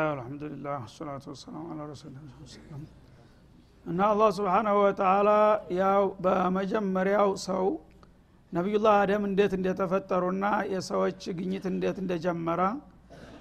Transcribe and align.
ብስሚላህ 0.00 0.12
አልሐምዱሊላህ 0.14 0.76
ወሰላቱ 0.84 1.24
ወሰላም 1.30 1.64
አላ 1.72 1.80
ረሱል 1.88 2.12
እና 3.84 3.98
አላህ 4.06 4.28
ስብሓናሁ 4.38 4.76
ወተላ 4.80 5.30
ያው 5.78 6.02
በመጀመሪያው 6.24 7.30
ሰው 7.44 7.66
ነቢዩላህ 8.52 8.94
አደም 9.02 9.22
እንዴት 9.28 9.52
እንደተፈጠሩና 9.58 10.44
የሰዎች 10.72 11.20
ግኝት 11.38 11.64
እንዴት 11.72 11.98
እንደጀመረ 12.04 12.60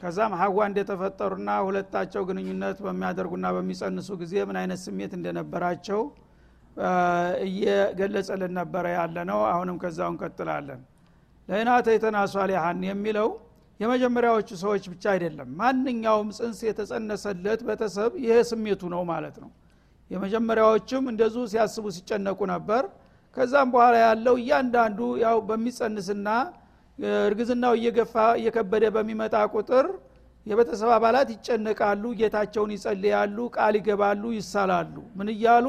ከዛም 0.01 0.33
ሀዋ 0.41 0.57
እንደተፈጠሩና 0.69 1.49
ሁለታቸው 1.67 2.23
ግንኙነት 2.29 2.77
በሚያደርጉና 2.85 3.47
በሚጸንሱ 3.55 4.09
ጊዜ 4.21 4.35
ምን 4.49 4.59
አይነት 4.61 4.81
ስሜት 4.85 5.13
እንደነበራቸው 5.19 6.01
እየገለጸልን 7.47 8.53
ነበረ 8.59 8.85
ያለ 8.97 9.17
ነው 9.31 9.39
አሁንም 9.51 9.77
ከዛው 9.83 10.09
እንቀጥላለን። 10.13 10.81
ለይናተይተና 11.49 12.17
ሷሊሐን 12.33 12.81
የሚለው 12.89 13.29
የመጀመሪያዎቹ 13.79 14.49
ሰዎች 14.61 14.83
ብቻ 14.93 15.03
አይደለም። 15.13 15.49
ማንኛውም 15.59 16.29
ጽንስ 16.37 16.59
የተጸነሰለት 16.67 17.61
ቤተሰብ 17.67 18.11
ይሄ 18.23 18.35
ስሜቱ 18.49 18.81
ነው 18.93 19.03
ማለት 19.11 19.35
ነው። 19.43 19.49
የመጀመሪያዎችም 20.11 21.03
እንደዙ 21.11 21.35
ሲያስቡ 21.51 21.85
ሲጨነቁ 21.97 22.39
ነበር። 22.53 22.83
ከዛም 23.35 23.69
በኋላ 23.73 23.95
ያለው 24.05 24.35
እያንዳንዱ 24.41 24.99
ያው 25.23 25.37
በሚጸንስና 25.49 26.27
እርግዝናው 27.23 27.73
እየገፋ 27.79 28.15
እየከበደ 28.39 28.85
በሚመጣ 28.95 29.35
ቁጥር 29.53 29.85
የቤተሰብ 30.45 30.89
አባላት 30.95 31.29
ይጨነቃሉ 31.35 32.03
ጌታቸውን 32.19 32.71
ይጸልያሉ 32.75 33.37
ቃል 33.55 33.73
ይገባሉ 33.79 34.23
ይሳላሉ። 34.37 34.95
ምን 35.17 35.29
እያሉ? 35.35 35.65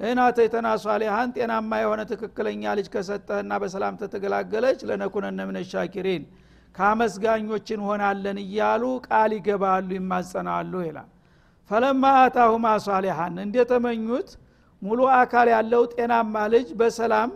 ለእናተይተና 0.00 0.68
ሷሊሃን 0.84 1.32
ጤናማ 1.36 1.72
የሆነ 1.82 2.00
ትክክለኛ 2.12 2.62
ልጅ 2.78 2.86
ከሰጠህና 2.94 3.52
በሰላም 3.62 3.98
ተተገላገለች 4.00 4.78
ለነኩነነ 4.88 5.40
ከአመስጋኞች 6.74 7.66
እንሆናለን 7.74 8.38
እያሉ 8.44 8.82
ቃል 9.06 9.30
ይገባሉ 9.36 9.88
ይማጸናሉ 9.98 10.72
ይላል። 10.86 11.08
ፈለማ 11.70 12.04
አታሁማ 12.22 12.66
ሷሊሃን 12.86 13.36
እንደተመኙት 13.44 14.30
ሙሉ 14.82 15.00
አካል 15.18 15.48
ያለው 15.54 15.82
ጤናማ 15.92 16.34
ልጅ 16.54 16.68
በሰላም 16.80 17.30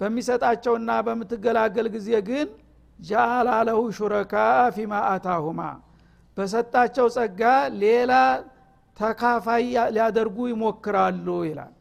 በሚሰጣቸውና 0.00 0.90
በምትገላገል 1.06 1.86
ጊዜ 1.94 2.10
ግን 2.28 2.48
ጃአላ 2.98 3.48
ለሁ 3.68 3.80
ሹረካ 3.98 4.34
ፊማ 4.76 4.94
አታሁማ 5.10 5.60
በሰጣቸው 6.36 7.06
ጸጋ 7.16 7.42
ሌላ 7.82 8.12
ተካፋይ 8.96 9.64
ሊያደርጉ 9.94 10.38
ይሞክራሉ 10.50 11.26
ይላል። 11.48 11.72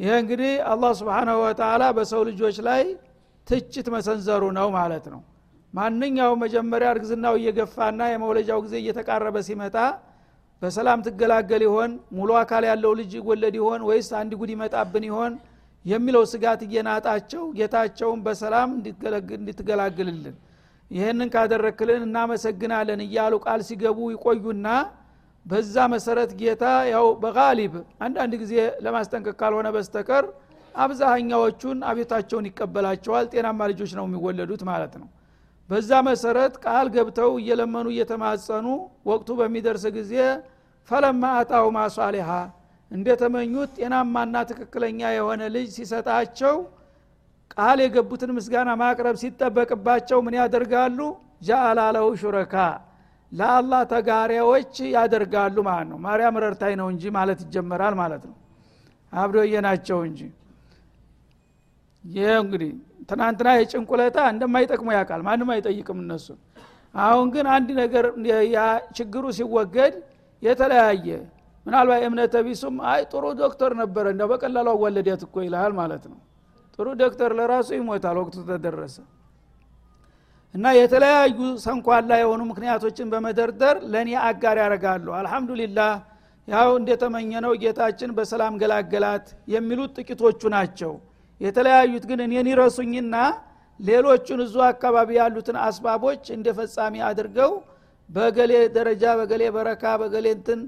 ይህ 0.00 0.12
እንግዲህ 0.20 0.52
አላህ 0.72 0.92
ስብሓናሁ 1.00 1.36
ወተላ 1.44 1.82
በሰው 1.96 2.22
ልጆች 2.28 2.56
ላይ 2.68 2.82
ትችት 3.46 3.86
መሰንዘሩ 3.94 4.42
ነው 4.58 4.68
ማለት 4.76 5.06
ነው 5.14 5.20
ማንኛው 5.74 6.32
መጀመሪያ 6.42 6.88
እርግዝናው 6.94 7.34
እየገፋና 7.40 8.00
የመውለጃው 8.10 8.58
ጊዜ 8.64 8.74
እየተቃረበ 8.82 9.36
ሲመጣ 9.48 9.76
በሰላም 10.62 11.00
ትገላገል 11.06 11.62
ይሆን? 11.66 11.90
ሙሉ 12.16 12.30
አካል 12.40 12.64
ያለው 12.70 12.92
ልጅ 13.00 13.10
ይወለድ 13.18 13.54
ይሆን? 13.60 13.80
ወይስ 13.88 14.08
አንድ 14.20 14.32
ጉድ 14.40 14.50
ይመጣብን 14.54 15.04
ይሆን? 15.10 15.32
የሚለው 15.84 16.22
ስጋት 16.32 16.60
እየናጣቸው 16.66 17.42
ጌታቸውን 17.58 18.18
በሰላም 18.26 18.70
እንድትገላግልልን 19.36 20.34
ይህንን 20.90 21.28
ካደረክልን 21.34 22.02
እናመሰግናለን 22.06 23.00
እያሉ 23.06 23.34
ቃል 23.44 23.60
ሲገቡ 23.68 23.98
ይቆዩና 24.14 24.68
በዛ 25.46 25.74
መሰረት 25.94 26.30
ጌታ 26.40 26.64
ያው 26.92 27.06
በጋሊብ 27.22 27.74
አንዳንድ 28.06 28.32
ጊዜ 28.42 28.54
ለማስጠንቀቅ 28.86 29.34
ካልሆነ 29.40 29.68
በስተቀር 29.76 30.24
አብዛኛዎቹን 30.74 31.78
አቤታቸውን 31.90 32.48
ይቀበላቸዋል። 32.50 33.26
ጤናማ 33.32 33.60
ልጆች 33.72 33.92
ነው 33.98 34.04
የሚወለዱት 34.08 34.62
ማለት 34.70 34.94
ነው 35.00 35.08
በዛ 35.70 35.90
መሰረት 36.06 36.54
ቃል 36.64 36.86
ገብተው 36.94 37.32
እየለመኑ 37.40 37.86
እየተማጸኑ 37.92 38.66
ወቅቱ 39.10 39.28
በሚደርስ 39.40 39.84
ጊዜ 39.96 40.14
ፈለማ 40.88 41.22
አጣው 41.40 41.66
ማሷሊሃ 41.76 42.30
እንደተመኙት 42.90 43.70
ጤናማና 43.78 44.36
ትክክለኛ 44.50 45.00
የሆነ 45.16 45.42
ልጅ 45.54 45.68
ሲሰጣቸው 45.76 46.56
ቃል 47.54 47.78
የገቡትን 47.84 48.30
ምስጋና 48.36 48.70
ማቅረብ 48.80 49.16
ሲጠበቅባቸው 49.22 50.18
ምን 50.26 50.34
ያደርጋሉ? 50.40 50.98
ጃአላለሁ 51.42 52.06
ሹረካ 52.20 52.54
ለአላህ 53.32 53.82
ተጋሪያዎች 53.92 54.74
ያደርጋሉ 54.94 55.56
ማለት 55.68 55.88
ነው። 55.92 55.98
ማርያም 56.06 56.36
ረርታይ 56.44 56.74
ነው 56.80 56.86
እንጂ 56.92 57.02
ማለት 57.16 57.40
ይጀመራል 57.44 57.94
ማለት 58.00 58.22
ነው። 58.28 58.36
አብዶዬ 59.12 59.54
ናቸው 59.66 59.98
እንጂ። 60.08 60.20
ይህ 62.04 62.30
እንግዲህ 62.42 62.72
ትናንትና 63.10 63.48
የጭንቁለታ 63.56 64.18
እንደማይጠቅሙ 64.32 64.88
ያውቃል። 64.96 65.22
ማንም 65.26 65.50
አይጠይቅም 65.54 65.98
እነሱ 66.04 66.26
አሁን 67.00 67.26
ግን 67.34 67.46
አንድ 67.54 67.68
ነገር 67.80 68.04
ችግሩ 68.98 69.24
ሲወገድ 69.36 69.94
የተለያየ 70.42 71.06
ምናልባት 71.66 72.02
እምነተ 72.06 72.34
ቢሱም 72.46 72.76
አይ 72.90 73.00
ጥሩ 73.10 73.24
ዶክተር 73.40 73.72
ነበረ 73.80 74.04
እንደ 74.14 74.22
በቀላሉ 74.30 74.68
አወለዲያት 74.74 75.22
እኮ 75.26 75.34
ይልሃል 75.44 75.72
ማለት 75.80 76.04
ነው። 76.10 76.18
ጥሩ 76.78 76.86
ዶክተር 77.02 77.30
ለራሱ 77.38 77.68
ይሞታል 77.76 78.16
ወቅቱ 78.20 78.36
ተደረሰ። 78.48 78.96
እና 80.54 80.66
የተለያዩ 80.76 81.36
ሰንኳላ 81.64 82.10
የሆኑ 82.20 82.40
ምክንያቶችን 82.50 83.10
በመደርደር 83.12 83.76
ለእኔ 83.92 84.10
አጋር 84.28 84.56
ያደርጋሉ። 84.62 85.06
አልሐምዱሊላህ 85.18 85.92
ያው 86.48 86.70
እንደተመኘነው 86.78 87.52
ጌታችን 87.62 88.10
በሰላም 88.16 88.54
ገላገላት 88.62 89.26
የሚሉት 89.54 89.92
ጥቂቶቹ 89.98 90.42
ናቸው 90.54 90.92
የተለያዩት 91.40 92.04
ግን 92.10 92.20
እኔን 92.24 92.48
ይረሱኝና 92.52 93.14
ሌሎቹን 93.80 94.40
እዙ 94.44 94.56
አካባቢ 94.66 95.10
ያሉትን 95.20 95.56
አስባቦች 95.66 96.24
እንደ 96.34 96.48
ፈጻሚ 96.58 96.94
አድርገው 97.08 97.52
በገሌ 98.08 98.52
ደረጃ 98.76 99.04
በገሌ 99.20 99.42
በረካ 99.56 99.84
በገሌ 100.02 100.26
እንትን 100.36 100.60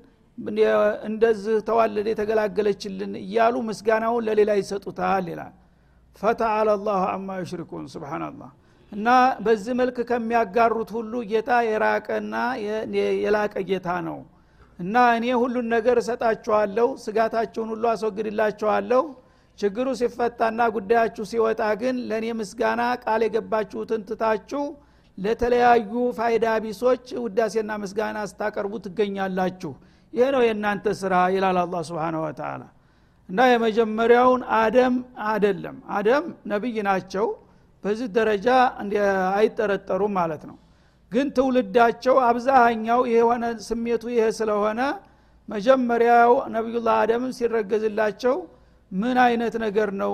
እንደዚህ 1.08 1.56
ተዋለደ 1.68 2.06
የተገላገለችልን 2.12 3.12
እያሉ 3.22 3.54
ምስጋናውን 3.68 4.24
ለሌላ 4.28 4.50
ይሰጡታል 4.60 5.26
ይላል። 5.32 5.52
ፈተአላ 6.16 6.70
ላሁ 6.86 7.02
አማ 7.12 7.36
ዩሽሪኩን 7.42 7.84
ስብናላህ 7.92 8.50
እና 8.92 9.08
በዚህ 9.44 9.74
መልክ 9.80 9.98
ከሚያጋሩት 10.10 10.90
ሁሉ 10.96 11.12
ጌታ 11.30 11.50
የራቀና 11.68 12.34
የላቀ 13.22 13.54
ጌታ 13.70 13.88
ነው። 14.08 14.18
እና 14.78 14.96
እኔ 15.16 15.26
ሁሉን 15.42 15.66
ነገር 15.74 15.96
እሰጣችኋለሁ 16.02 16.88
ስጋታችሁን 17.04 17.68
ሁሉ 17.72 17.84
አስወግድላችኋለሁ 17.92 19.02
ችግሩ 19.58 19.88
ሲፈታና 19.98 20.60
ጉዳያችሁ 20.76 21.24
ሲወጣ 21.30 21.62
ግን 21.80 21.96
ለእኔ 22.10 22.26
ምስጋና 22.38 22.82
ቃል 23.04 23.20
የገባችሁትን 23.26 24.02
ትታችሁ 24.08 24.62
ለተለያዩ 25.18 25.92
ፋይዳ 26.18 26.46
ቢሶች 26.64 27.06
ውዳሴና 27.24 27.72
ምስጋና 27.82 28.18
ስታቀርቡ 28.30 28.72
ትገኛላችሁ። 28.84 29.72
ይህ 30.12 30.28
ነው 30.34 30.42
የእናንተ 30.46 30.86
ስራ 31.00 31.14
ይላል 31.34 31.58
አላ 31.62 31.76
ስብን 31.88 32.16
ወተላ 32.22 32.62
እና 33.28 33.40
የመጀመሪያውን 33.50 34.42
አደም 34.58 34.94
አደለም 35.28 35.76
አደም 35.96 36.24
ነቢይ 36.52 36.76
ናቸው። 36.88 37.26
በዚህ 37.84 38.08
ደረጃ 38.16 38.48
አይጠረጠሩም 39.36 40.12
ማለት 40.18 40.42
ነው። 40.50 40.56
ግን 41.12 41.28
ትውልዳቸው 41.36 42.16
አብዛኛው 42.26 43.00
የሆነ 43.14 43.44
ስሜቱ 43.66 44.04
ይሄ 44.14 44.26
ስለሆነ 44.38 44.80
መጀመሪያው 45.48 46.32
ነቢዩላህ 46.54 46.94
አደምም 47.02 47.32
ሲረገዝላቸው 47.38 48.36
ምን 48.92 49.16
አይነት 49.26 49.54
ነገር 49.64 49.90
ነው? 50.02 50.12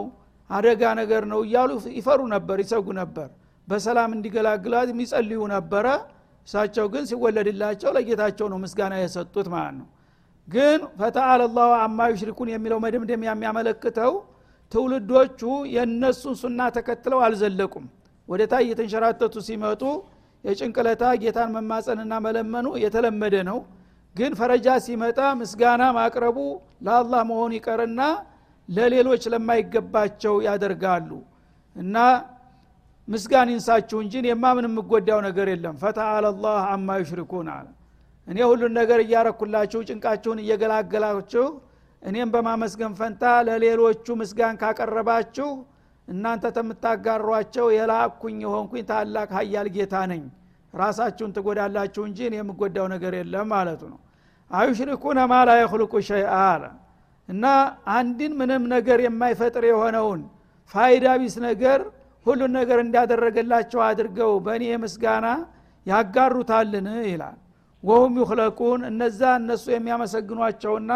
አደጋ 0.50 0.82
ነገር 1.00 1.22
ነው 1.32 1.40
እያሉ 1.46 1.70
ይፈሩ 1.98 2.20
ነበር 2.34 2.56
ይሰጉ 2.62 2.86
ነበር። 3.00 3.28
በሰላም 3.68 4.10
እንዲገላግላት 4.16 4.88
የሚጸልዩ 4.92 5.40
ነበረ። 5.54 5.86
እሳቸው 6.48 6.86
ግን 6.92 7.04
ሲወለድላቸው 7.10 7.90
ለጌታቸው 7.96 8.46
ነው 8.52 8.58
ምስጋና 8.62 8.94
የሰጡት 9.00 9.46
ማለት 9.54 9.74
ነው። 9.80 9.86
ግን 10.48 10.80
ፈተአለ 11.00 11.40
ላሁ 11.56 11.72
አማ 11.80 11.98
ዩሽሪኩን 12.12 12.48
የሚለው 12.52 12.78
መደምደም 12.84 13.24
የሚያመለክተው 13.26 14.12
ትውልዶቹ 14.72 15.40
የእነሱን 15.74 16.36
ሱና 16.40 16.60
ተከትለው 16.76 17.20
አልዘለቁም። 17.26 17.84
ወደ 18.28 18.42
ታይ 18.52 18.62
እየተንሸራተቱ 18.66 19.34
ሲመጡ 19.46 19.82
የጭንቅለታ 20.44 21.04
ጌታን 21.22 21.52
መማፀንና 21.56 22.14
መለመኑ 22.26 22.66
የተለመደ 22.84 23.36
ነው። 23.50 23.58
ግን 24.14 24.32
ፈረጃ 24.38 24.68
ሲመጣ 24.86 25.20
ምስጋና 25.40 25.82
ማቅረቡ 25.96 26.38
ለአላህ 26.86 27.20
መሆኑ 27.30 27.50
ይቀርና 27.58 28.00
ለሌሎች 28.68 29.22
ለማይገባቸው 29.32 30.34
ያደርጋሉ። 30.46 31.10
እና 31.76 31.96
ምስጋን 33.08 33.48
ይንሳችሁ 33.52 33.98
እንጂ 34.04 34.14
የማ 34.26 34.46
ምን 34.56 34.66
የምጎዳው 34.68 35.20
ነገር 35.26 35.46
የለም። 35.52 35.76
ፈተአለ 35.82 36.26
ላህ 36.42 36.62
አማ 36.72 36.96
ዩሽሪኩን 37.02 37.48
አለ። 37.54 37.66
እኔ 38.26 38.38
ሁሉን 38.50 38.72
ነገር 38.78 38.98
እያረኩላችሁ 39.04 39.80
ጭንቃችሁን 39.88 40.40
እየገላገላችሁ 40.42 41.44
እኔም 42.02 42.28
በማመስገን 42.34 42.92
ፈንታ 42.98 43.22
ለሌሎቹ 43.46 44.06
ምስጋን 44.20 44.58
ካቀረባችሁ 44.60 45.48
እናንተ 46.08 46.44
ተምታጋሯቸው 46.56 47.66
የላኩኝ 47.76 48.36
የሆንኩኝ 48.44 48.84
ታላቅ 48.90 49.28
ሀያል 49.38 49.68
ጌታ 49.74 49.94
ነኝ። 50.12 50.22
ራሳችሁን 50.74 51.32
ትጎዳላችሁ 51.36 52.02
እንጂ 52.08 52.28
የምጎዳው 52.32 52.86
ነገር 52.94 53.12
የለም 53.18 53.48
ማለቱ 53.52 53.82
ነው። 53.92 53.98
አዩሽሪኩነ 54.50 55.18
ማ 55.30 55.38
ላ 55.48 55.56
የክልቁ 55.60 55.94
ሸይአ 56.08 56.34
አለ 56.52 56.62
እና 57.28 57.44
አንድን 57.94 58.32
ምንም 58.40 58.62
ነገር 58.74 58.98
የማይፈጥር 59.04 59.64
የሆነውን 59.70 60.20
ፋይዳ 60.74 61.06
ቢስ 61.20 61.36
ነገር 61.46 61.80
ሁሉን 62.26 62.52
ነገር 62.58 62.78
እንዳደረገላቸው 62.84 63.80
አድርገው 63.88 64.32
በእኔ 64.46 64.64
ምስጋና 64.82 65.26
ያጋሩታልን? 65.86 66.88
ይላል። 67.10 67.36
ወሁም 67.82 68.12
ዩክለቁን 68.20 68.80
እነዛ 68.90 69.20
እነሱ 69.40 69.64
የሚያመሰግኗቸውና 69.74 70.92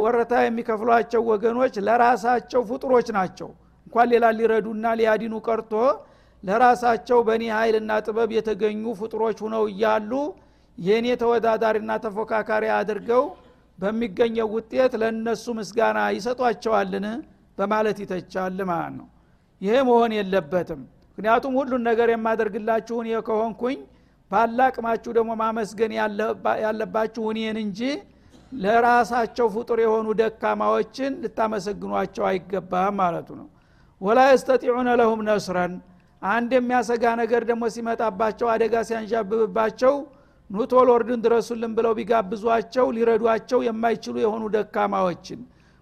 ወረታ 0.00 0.32
የሚከፍሏቸው 0.42 1.22
ወገኖች 1.30 1.74
ለራሳቸው 1.86 2.60
ፍጡሮች 2.70 3.08
ናቸው። 3.16 3.48
እንኳን 3.86 4.08
ሌላ 4.12 4.26
ሊረዱና 4.38 4.86
ሊያዲኑ 5.00 5.34
ቀርቶ 5.46 5.72
ለራሳቸው 6.42 7.18
በእኔ 7.28 7.44
ኃይልና 7.56 7.92
ጥበብ 8.06 8.30
የተገኙ 8.36 8.84
ፍጡሮች 9.00 9.38
ሁነው 9.44 9.64
እያሉ 9.72 10.12
የእኔ 10.78 11.06
ተወዳዳሪና 11.22 11.92
ተፎካካሪ 12.04 12.64
አድርገው 12.76 13.24
በሚገኘው 13.80 14.48
ውጤት 14.54 14.92
ለእነሱ 15.00 15.44
ምስጋና 15.58 15.98
ይሰጧቸዋልን? 16.16 17.06
በማለት 17.58 17.96
ይተቻል 18.02 18.58
ማለት 18.70 18.92
ነው። 18.98 19.06
ይሄ 19.60 19.74
መሆን 19.88 20.12
የለበትም። 20.18 20.82
ምክንያቱም 21.10 21.54
ሁሉን 21.58 21.82
ነገር 21.88 22.08
የማደርግላችሁ 22.12 22.96
እኔ 23.02 23.10
ከሆንኩኝ 23.26 23.78
ባላቅማችሁ 24.30 25.10
ደግሞ 25.16 25.30
ማመስገን 25.40 25.92
ያለባችሁ 26.64 27.22
እኔን 27.32 27.56
እንጂ 27.64 27.80
ለራሳቸው 28.56 29.46
ፍጡር 29.54 29.78
የሆኑ 29.84 30.06
ደካማዎችን 30.20 31.12
ልታመሰግኗቸው 31.22 32.24
አይገባም 32.30 32.94
ማለቱ 33.00 33.28
ነው። 33.40 33.48
ወላ 34.00 34.20
የስተጢዑነ 34.28 34.88
ለሁም 35.00 35.20
ነስረን። 35.28 35.74
አንድ 36.22 36.50
የሚያሰጋ 36.56 37.04
ነገር 37.20 37.42
ደግሞ 37.50 37.64
ሲመጣባቸው 37.74 38.46
አደጋ 38.54 38.74
ሲያንዣብብባቸው 38.88 39.94
ኑቶል 40.50 40.88
ወርድን 40.92 41.20
ድረሱልን 41.24 41.72
ብለው 41.76 41.92
ቢጋብዟቸው 41.98 42.86
ሊረዷቸው 42.96 43.60
የማይችሉ 43.66 44.14
የሆኑ 44.22 44.42
ደካማዎችን። 44.54 45.40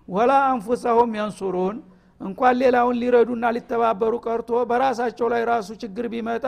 ወላ 0.08 0.32
አንፉሰሁም 0.50 1.10
የንሱሩን 1.18 1.76
እንኳን 2.20 2.54
ሌላውን 2.60 2.96
ሊረዱና 3.02 3.46
ሊተባበሩ 3.56 4.14
ቀርቶ 4.26 4.50
በራሳቸው 4.70 5.26
ላይ 5.32 5.42
ራሱ 5.50 5.68
ችግር 5.82 6.06
ቢመጣ 6.14 6.46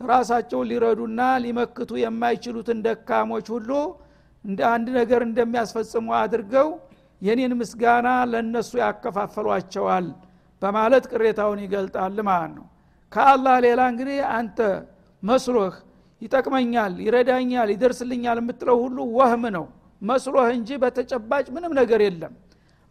ራሳቸውን 0.00 0.68
ሊረዱና 0.70 1.20
ሊመክቱ 1.44 1.90
የማይችሉትን 2.02 2.78
ደካሞች 2.86 3.46
ሁሉ 3.54 3.70
እንደ 4.44 4.60
አንድ 4.74 4.88
ነገር 4.98 5.20
እንደሚያስፈጽሙ 5.28 6.06
አድርገው 6.20 6.68
የኔን 7.22 7.52
ምስጋና 7.60 8.08
ለእነሱ 8.32 8.70
ያከፋፈሏቸዋል 8.82 10.06
በማለት 10.62 11.04
ቅሬታውን 11.12 11.60
ይገልጣል 11.64 12.16
ማለት 12.28 12.52
ነው። 12.58 12.66
ከአላህ 13.12 13.56
ሌላ 13.66 13.80
እንግዲህ 13.92 14.18
አንተ 14.36 14.58
መስሎህ 15.22 15.74
ይጠቅመኛል 16.22 16.94
ይረዳኛል 17.04 17.68
ይደርስልኛል 17.74 18.38
የምትለው 18.42 18.76
ሁሉ 18.84 18.98
ወህም 19.18 19.44
ነው 19.56 19.64
መስሎህ 20.02 20.48
እንጂ 20.56 20.70
በተጨባጭ 20.82 21.46
ምንም 21.54 21.72
ነገር 21.80 22.00
የለም። 22.06 22.32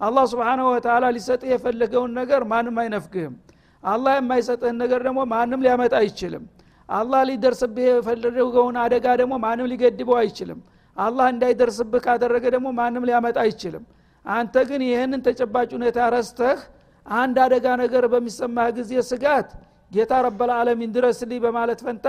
አላህ 0.01 0.23
ስብንሁ 0.31 0.65
ወተላ 0.73 1.05
ሊሰጥህ 1.15 1.49
የፈለገውን 1.53 2.11
ነገር 2.19 2.41
ማንም 2.51 2.77
አይነፍግህም። 2.83 3.35
አላህ 3.83 4.13
የማይሰጥህን 4.19 4.77
ነገር 4.83 4.99
ደግሞ 5.07 5.19
ማንም 5.33 5.61
ሊያመጣ 5.65 5.93
አይችልም። 6.01 6.43
አላህ 6.89 7.21
ሊደርስብህ 7.29 7.85
የፈለገውን 7.89 8.75
አደጋ 8.83 9.05
ደግሞ 9.21 9.33
ማንም 9.45 9.67
ሊገድበው 9.71 10.17
አይችልም። 10.21 10.59
አላህ 10.97 11.25
እንዳይደርስብህ 11.33 12.01
ካደረገ 12.05 12.45
ደግሞ 12.55 12.67
ማንም 12.79 13.03
ሊያመጣ 13.09 13.37
አይችልም። 13.45 13.83
አንተ 14.25 14.55
ግን 14.69 14.81
ይህንን 14.87 15.21
ተጨባጭ 15.27 15.69
ሁኔታ 15.77 15.99
ረስተህ 16.15 16.59
አንድ 17.05 17.37
አደጋ 17.43 17.65
ነገር 17.83 18.03
በሚሰማህ 18.13 18.69
ጊዜ 18.77 18.93
ስጋት 19.09 19.49
ጌታ 19.91 20.13
ረበልዓለሚን 20.25 20.91
ድረስልኝ 20.95 21.39
በማለት 21.45 21.79
ፈንታ 21.85 22.07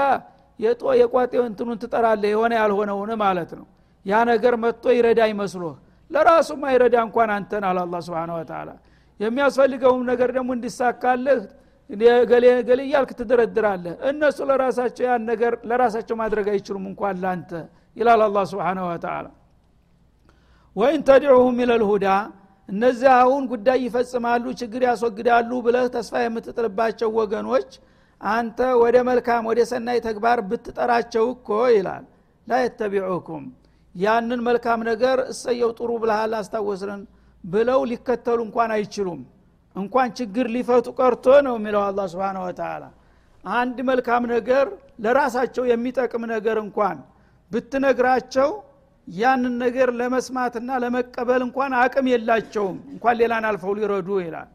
የጦ 0.60 0.82
የቋጤ 1.00 1.32
እንትኑን 1.48 1.78
ትጠራለህ 1.82 2.30
የሆነ 2.34 2.52
ያልሆነውን 2.60 3.10
ማለት 3.22 3.50
ነው። 3.58 3.66
ያ 4.06 4.20
ነገር 4.30 4.54
መጥቶ 4.62 4.84
ይረዳ 4.96 5.20
ይመስሎህ 5.30 5.74
ለራሱ 6.10 6.50
ማይረዳ 6.62 6.96
እንኳን 7.06 7.30
አንተን 7.34 7.64
አለ 7.68 7.78
አላ 7.84 7.96
ስብን 8.06 8.30
ወተላ 8.36 8.68
የሚያስፈልገውም 9.20 10.02
ነገር 10.10 10.30
ደግሞ 10.36 10.50
እንዲሳካልህ 10.56 11.40
ገሌ 12.30 12.44
ገሌ 12.68 12.80
እያልክ 12.86 13.10
ትደረድራለህ። 13.18 13.94
እነሱ 14.10 14.38
ለራሳቸው 14.50 15.04
ያን 15.08 15.22
ነገር 15.30 15.52
ለራሳቸው 15.70 16.16
ማድረግ 16.22 16.46
አይችሉም 16.54 16.84
እንኳን 16.90 17.16
ላንተ 17.24 17.50
ይላል 17.96 18.22
አላ 18.26 18.38
ስብን 18.50 18.80
ወተላ 18.88 19.26
ወይን 20.76 21.00
ተድዑሁም 21.08 21.56
ኢለልሁዳ 21.64 22.06
እነዚህ 22.68 23.10
አሁን 23.20 23.42
ጉዳይ 23.52 23.78
ይፈጽማሉ 23.84 24.44
ችግር 24.60 24.82
ያስወግዳሉ 24.88 25.50
ብለህ 25.66 25.86
ተስፋ 25.94 26.14
የምትጥልባቸው 26.24 27.08
ወገኖች 27.18 27.70
አንተ 28.20 28.60
ወደ 28.82 28.96
መልካም 29.08 29.42
ወደ 29.50 29.60
ሰናይ 29.70 29.98
ተግባር 30.06 30.38
ብትጠራቸው 30.50 31.24
እኮ 31.34 31.48
ይላል። 31.74 32.04
ላ 32.46 32.60
የተቢዑኩም 32.62 33.44
ያንን 33.94 34.40
መልካም 34.48 34.80
ነገር 34.90 35.18
እሰየው 35.32 35.70
ጥሩ 35.78 35.90
ብልሃል 36.02 36.32
አስታወስረን 36.38 37.02
ብለው 37.44 37.80
ሊከተሉ 37.90 38.38
እንኳን 38.46 38.70
አይችሉም። 38.76 39.20
እንኳን 39.76 40.08
ችግር 40.18 40.46
ሊፈቱ 40.54 40.86
ቀርቶ 40.98 41.26
ነው 41.46 41.54
የሚለው 41.58 41.82
አላ 41.86 42.00
ስብን 42.12 42.38
ወተላ 42.44 42.84
አንድ 43.44 43.78
መልካም 43.90 44.22
ነገር 44.34 44.66
ለራሳቸው 45.04 45.64
የሚጠቅም 45.70 46.22
ነገር 46.32 46.56
እንኳን 46.64 46.96
ብትነግራቸው 47.50 48.48
ያንን 49.08 49.54
ነገር 49.62 49.88
ለመስማትና 50.00 50.70
ለመቀበል 50.82 51.42
እንኳን 51.46 51.72
አቅም 51.82 52.06
የላቸውም። 52.12 52.78
እንኳን 52.94 53.14
ሌላን 53.20 53.44
አልፈው 53.50 53.72
ሊረዱ 53.78 54.08
ይላል 54.24 54.48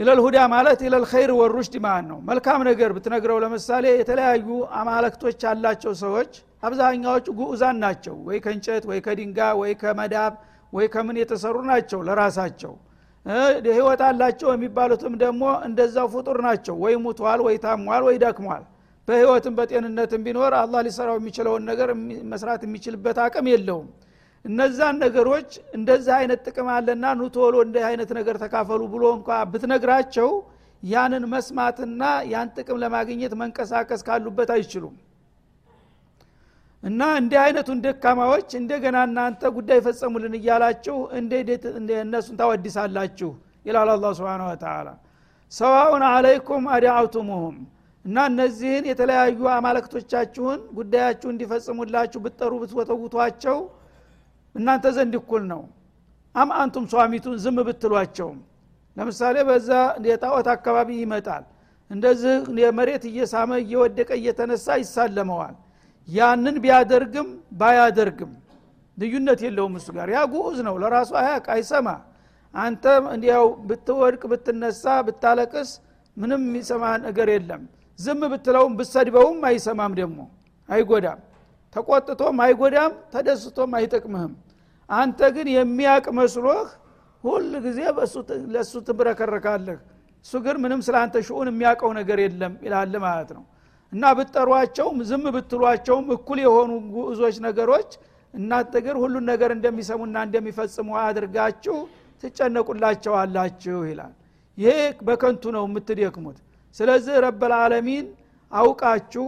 ኢለልሁዳ 0.00 0.36
ማለት 0.52 0.80
ኢለልኸይር 0.86 1.30
ወሩሽድ 1.38 1.74
ማለት 1.84 2.06
ነው። 2.10 2.18
መልካም 2.28 2.60
ነገር 2.68 2.90
ብትነግረው 2.96 3.38
ለምሳሌ 3.44 3.84
የተለያዩ 3.92 4.46
አማለክቶች 4.80 5.38
ያላቸው 5.46 5.92
ሰዎች 6.02 6.30
አብዛኛዎቹ 6.62 7.26
ጉዑዛን 7.38 7.76
ናቸው። 7.84 8.14
ወይ 8.28 8.38
ከእንጨት 8.44 8.84
ወይ 8.90 8.98
ከድንጋ 9.06 9.38
ወይ 9.60 9.72
ከመዳብ 9.82 10.32
ወይ 10.72 10.86
ከምን 10.94 11.16
የተሰሩ 11.20 11.56
ናቸው 11.70 12.00
ለራሳቸው። 12.08 12.72
ህይወት 13.70 14.00
አላቸው 14.06 14.48
የሚባሉትም 14.52 15.14
ደግሞ 15.22 15.42
እንደዛው 15.66 16.06
ፍጡር 16.14 16.38
ናቸው። 16.46 16.76
ወይ 16.84 16.94
ሙቷል 17.04 17.40
ወይ 17.46 17.56
ታሟል 17.64 18.02
ወይ 18.08 18.16
ደክሟል። 18.24 18.62
በህይወትም 19.08 19.54
በጤንነትም 19.58 20.22
ቢኖር 20.26 20.52
አላህ 20.60 20.80
ሊሰራው 20.86 21.16
የሚችለውን 21.20 21.62
ነገር 21.70 21.90
መስራት 22.32 22.62
የሚችልበት 22.66 23.18
አቅም 23.24 23.46
የለውም 23.52 23.88
እነዛን 24.44 24.96
ነገሮች 25.02 25.48
እንደዚህ 25.76 26.12
አይነት 26.18 26.40
ጥቅም 26.46 26.68
አለና 26.74 27.06
ኑቶሎ 27.20 27.54
እንዲህ 27.64 27.84
አይነት 27.88 28.10
ነገር 28.18 28.36
ተካፈሉ 28.42 28.82
ብሎ 28.94 29.04
እንኳ 29.16 29.38
ብትነግራቸው 29.52 30.30
ያንን 30.82 31.24
መስማትና 31.32 32.02
ያን 32.32 32.48
ጥቅም 32.56 32.78
ለማግኘት 32.82 33.32
መንቀሳቀስ 33.40 34.02
ካሉበት 34.06 34.50
አይችሉም። 34.54 34.94
እና 36.82 37.00
እንዲህ 37.20 37.38
አይነቱን 37.42 37.78
ደካማዎች 37.84 38.50
እንደገና 38.60 38.98
እናንተ 39.08 39.42
ጉዳይ 39.56 39.78
ፈጸሙልን 39.86 40.34
እያላችሁ 40.38 40.96
እንዴት 41.18 41.64
እነሱን 42.02 42.38
ታወዲሳላችሁ 42.40 43.30
ይላል 43.66 43.90
አላ 43.94 44.12
ስብን 44.18 44.42
ወተላ 44.46 44.88
ሰዋኡን 45.52 46.04
አለይኩም 46.08 46.64
አዳአውቱሙሁም 46.74 47.56
እና 48.04 48.16
እነዚህን 48.30 48.84
የተለያዩ 48.90 49.40
አማለክቶቻችሁን 49.56 50.60
ጉዳያችሁ 50.78 51.28
እንዲፈጽሙላችሁ 51.32 52.20
ብትጠሩ 52.24 52.52
ብትወተውቷቸው 52.62 53.58
እናንተ 54.54 54.86
ዘንድ 54.96 55.14
እኩል 55.20 55.42
ነው። 55.52 55.62
አም 56.34 56.50
አንቱም 56.60 56.84
ሷሚቱን 56.92 57.36
ዝም 57.44 57.56
ብትሏቸውም። 57.68 58.38
ለምሳሌ 58.96 59.36
በዛ 59.48 59.70
የጣዖት 60.06 60.48
አካባቢ 60.54 60.88
ይመጣል። 61.02 61.44
እንደዚህ 61.90 62.34
የመሬት 62.62 63.04
እየሳመ 63.10 63.50
እየወደቀ 63.62 64.10
እየተነሳ 64.20 64.66
ይሳለመዋል። 64.82 65.54
ያንን 66.08 66.56
ቢያደርግም 66.64 67.28
ባያደርግም 67.60 68.32
ልዩነት 68.98 69.40
የለውም 69.46 69.74
እሱ 69.78 69.88
ጋር። 69.96 70.08
ያ 70.14 70.20
ጉዑዝ 70.32 70.58
ነው። 70.66 70.74
ለራሱ 70.82 71.10
አያቅ 71.20 71.46
አይሰማ። 71.54 71.88
አንተ 72.54 72.84
እንዲያው 73.14 73.46
ብትወድቅ 73.68 74.22
ብትነሳ 74.32 74.84
ብታለቅስ 75.06 75.70
ምንም 76.16 76.42
የሚሰማ 76.48 76.84
ነገር 77.06 77.28
የለም። 77.34 77.62
ዝም 77.98 78.20
ብትለውም 78.32 78.72
ብሰድበውም 78.78 79.38
አይሰማም 79.48 79.92
ደግሞ 80.00 80.18
አይጎዳም 80.68 81.20
ተቆጥቶም 81.76 82.36
አይጎዳም 82.44 82.92
ተደስቶም 83.12 83.72
አይጠቅምህም። 83.78 84.32
አንተ 84.88 85.20
ግን 85.34 85.48
የሚያቅ 85.54 86.04
መስሎህ 86.18 86.62
ሁል 87.24 87.48
ጊዜ 87.64 87.78
ለእሱ 88.54 88.72
ትብረከረካለህ 88.86 89.78
እሱ 90.26 90.32
ግን 90.44 90.56
ምንም 90.62 90.80
ስለ 90.86 90.96
አንተ 91.02 91.16
ሽኡን 91.26 91.48
የሚያውቀው 91.50 91.90
ነገር 91.98 92.18
የለም 92.24 92.54
ይላል 92.66 92.94
ማለት 93.04 93.30
ነው። 93.36 93.44
እና 93.92 94.04
ብትጠሯቸውም 94.16 94.98
ዝም 95.08 95.24
ብትሏቸውም 95.36 96.06
እኩል 96.16 96.38
የሆኑ 96.44 96.70
ጉዞች 96.96 97.36
ነገሮች 97.46 97.90
እናንተ 98.34 98.72
ግን 98.84 98.96
ሁሉን 99.02 99.24
ነገር 99.30 99.50
እንደሚሰሙና 99.56 100.16
እንደሚፈጽሙ 100.26 100.88
አድርጋችሁ 101.04 101.76
ትጨነቁላቸዋላችሁ 102.22 103.78
ይላል። 103.90 104.12
ይሄ 104.58 104.72
በከንቱ 105.06 105.42
ነው 105.56 105.64
የምትደክሙት። 105.68 106.38
ስለዚህ 106.76 107.14
ረበልዓለሚን 107.24 108.06
አውቃችሁ 108.52 109.24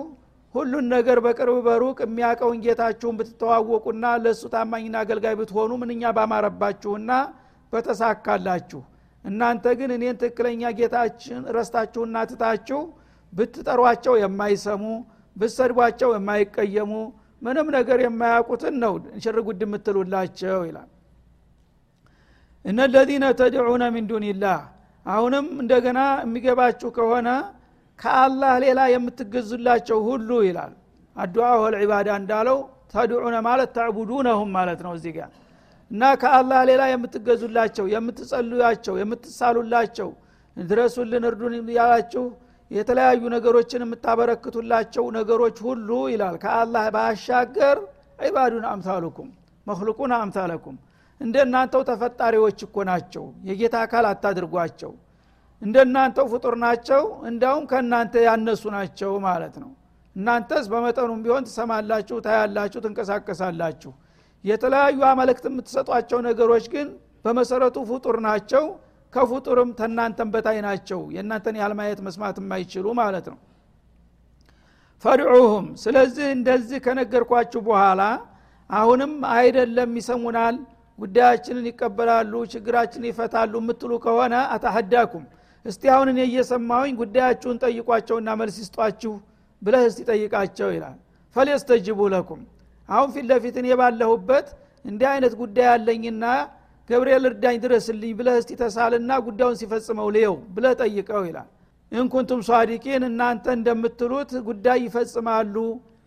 ሁሉን 0.55 0.87
ነገር 0.95 1.19
በቅርብ 1.25 1.59
በሩቅ 1.67 1.99
የሚያቀውን 2.05 2.59
ጌታችሁን 2.65 3.19
ብትተዋወቁና 3.21 4.05
ለእሱ 4.25 4.43
ታማኝና 4.55 4.97
አገልጋይ 5.03 5.35
ብትሆኑ 5.41 5.71
ምንኛ 5.83 6.03
ባማረባችሁና 6.17 7.11
በተሳካላችሁ! 7.73 8.81
እናንተ 9.25 9.65
ግን 9.79 9.91
እኔን 9.97 10.17
ትክክለኛ 10.23 10.63
ጌታችን 10.79 11.43
ረስታችሁና 11.57 12.17
ትታችሁ 12.31 12.81
ብትጠሯቸው 13.33 14.15
የማይሰሙ 14.23 14.83
ብትሰድቧቸው 15.37 16.11
የማይቀየሙ 16.17 16.93
ምንም 17.43 17.69
ነገር 17.77 17.99
የማያውቁትን 18.05 18.75
ነው 18.83 18.93
ሽር 19.23 19.39
ጉድ 19.47 19.63
የምትሉላቸው 19.65 20.61
ይላል። 20.69 20.91
እነ 22.65 22.79
ለዚነ 22.93 23.25
ተድዑነ 23.41 23.85
ሚን 23.95 24.05
ዱንላህ 24.11 24.61
አሁንም 25.07 25.47
እንደገና 25.63 26.01
የሚገባችሁ 26.25 26.89
ከሆነ 26.99 27.29
ከአላህ 28.03 28.53
ሌላ 28.65 28.81
የምትገዙላቸው 28.93 29.99
ሁሉ 30.09 30.31
ይላል። 30.47 30.73
አዱዓ 31.17 31.49
ወልዒባዳ 31.63 32.09
እንዳለው 32.21 32.59
ተድዑነ 32.93 33.37
ማለት 33.47 33.71
ተዕቡዱነሁም 33.77 34.51
ማለት 34.57 34.81
ነው 34.87 34.93
እዚህ 34.97 35.13
ጋር። 35.19 35.31
እና 35.91 36.03
ከአላህ 36.23 36.61
ሌላ 36.71 36.83
የምትገዙላቸው 36.91 37.87
የምትጸልያቸው 37.95 38.95
የምትሳሉላቸው 39.01 40.09
ድረሱልን 40.57 41.25
እርዱን 41.29 41.55
ያላችሁ 41.77 42.25
የተለያዩ 42.71 43.23
ነገሮችን 43.35 43.85
የምታበረክቱላቸው 43.85 45.05
ነገሮች 45.19 45.57
ሁሉ 45.67 45.89
ይላል። 46.13 46.37
ከአላህ 46.45 46.85
ባሻገር 46.95 47.79
ዒባዱን 48.19 48.67
አምሳሉኩም 48.73 49.29
መክሉቁን 49.67 50.13
አምሳለኩም። 50.19 50.77
እንደ 51.21 51.37
እናንተው 51.47 51.83
ተፈጣሪዎች 51.91 52.59
እኮ 52.67 52.77
ናቸው። 52.89 53.25
የጌታ 53.49 53.77
አካል 53.87 54.05
አታድርጓቸው 54.11 54.93
እንደ 55.63 55.77
እናንተው 55.87 56.27
ፍጡር 56.33 56.55
ናቸው 56.65 57.01
እንዲያውም 57.29 57.65
ከእናንተ 57.71 58.15
ያነሱ 58.27 58.63
ናቸው 58.77 59.13
ማለት 59.27 59.55
ነው። 59.63 59.71
እናንተስ 60.17 60.65
በመጠኑም 60.73 61.21
ቢሆን 61.25 61.45
ትሰማላችሁ 61.49 62.17
ታያላችሁ 62.27 62.81
ትንቀሳቀሳላችሁ። 62.85 63.93
የተለያዩ 64.45 64.99
አመልክት 65.11 65.45
የምትሰጧቸው 65.49 66.19
ነገሮች 66.29 66.65
ግን 66.73 66.89
በመሰረቱ 67.25 67.77
ፍጡር 67.91 68.17
ናቸው 68.27 68.65
ከፍጡርም 69.13 69.71
ተናንተን 69.79 70.29
በታይ 70.35 70.59
ናቸው። 70.67 71.01
የእናንተን 71.15 71.57
ያህል 71.61 71.75
ማየት 71.79 72.01
መስማት 72.07 72.37
የማይችሉ 72.43 72.87
ማለት 73.01 73.27
ነው። 73.33 73.39
ፈድዑሁም 75.05 75.67
ስለዚህ 75.83 76.27
እንደዚህ 76.37 76.79
ከነገርኳችሁ 76.85 77.61
በኋላ 77.69 78.03
አሁንም 78.71 79.13
አይደለም 79.37 79.91
ይሰሙናል 80.01 80.57
ጉዳያችንን 80.99 81.67
ይቀበላሉ 81.71 82.33
ችግራችንን 82.53 83.09
ይፈታሉ 83.11 83.53
የምትሉ 83.63 83.93
ከሆነ 84.05 84.35
አታሀዳኩም 84.55 85.25
እስቲ 85.67 85.83
አሁን 85.95 86.09
እኔ 86.13 86.21
እየሰማሁኝ 86.29 86.93
ጉዳያችሁን 87.01 87.59
ጠይቋቸውና 87.65 88.29
መልስ 88.41 88.57
ይስጧችሁ 88.63 89.13
ብለህ 89.63 89.85
እስቲ 89.91 90.01
ጠይቃቸው 90.11 90.69
ይላል። 90.77 90.97
ፈሊየስተጅቡ 91.37 92.01
ለኩም። 92.15 92.41
አሁን 92.89 93.09
ፊት 93.15 93.27
ለፊት 93.31 93.57
እኔ 93.63 93.69
ባለሁበት 93.81 94.47
እንዲህ 94.85 95.09
አይነት 95.13 95.35
ጉዳይ 95.41 95.69
አለኝና 95.75 96.25
ገብርኤል 96.91 97.25
እርዳኝ 97.31 97.57
ድረስልኝ 97.65 98.13
ብለህ 98.19 98.37
እስቲ 98.41 98.53
ተሳልና 98.61 99.11
ጉዳዩን 99.27 99.57
ሲፈጽመው 99.61 100.09
ልየው 100.15 100.37
ብለህ 100.55 100.73
ጠይቀው 100.81 101.23
ይላል። 101.29 101.49
እንኩንቱም 101.93 102.41
ሷዲቂን 102.49 103.03
እናንተ 103.09 103.47
እንደምትሉት 103.57 104.31
ጉዳይ 104.49 104.79
ይፈጽማሉ 104.87 105.55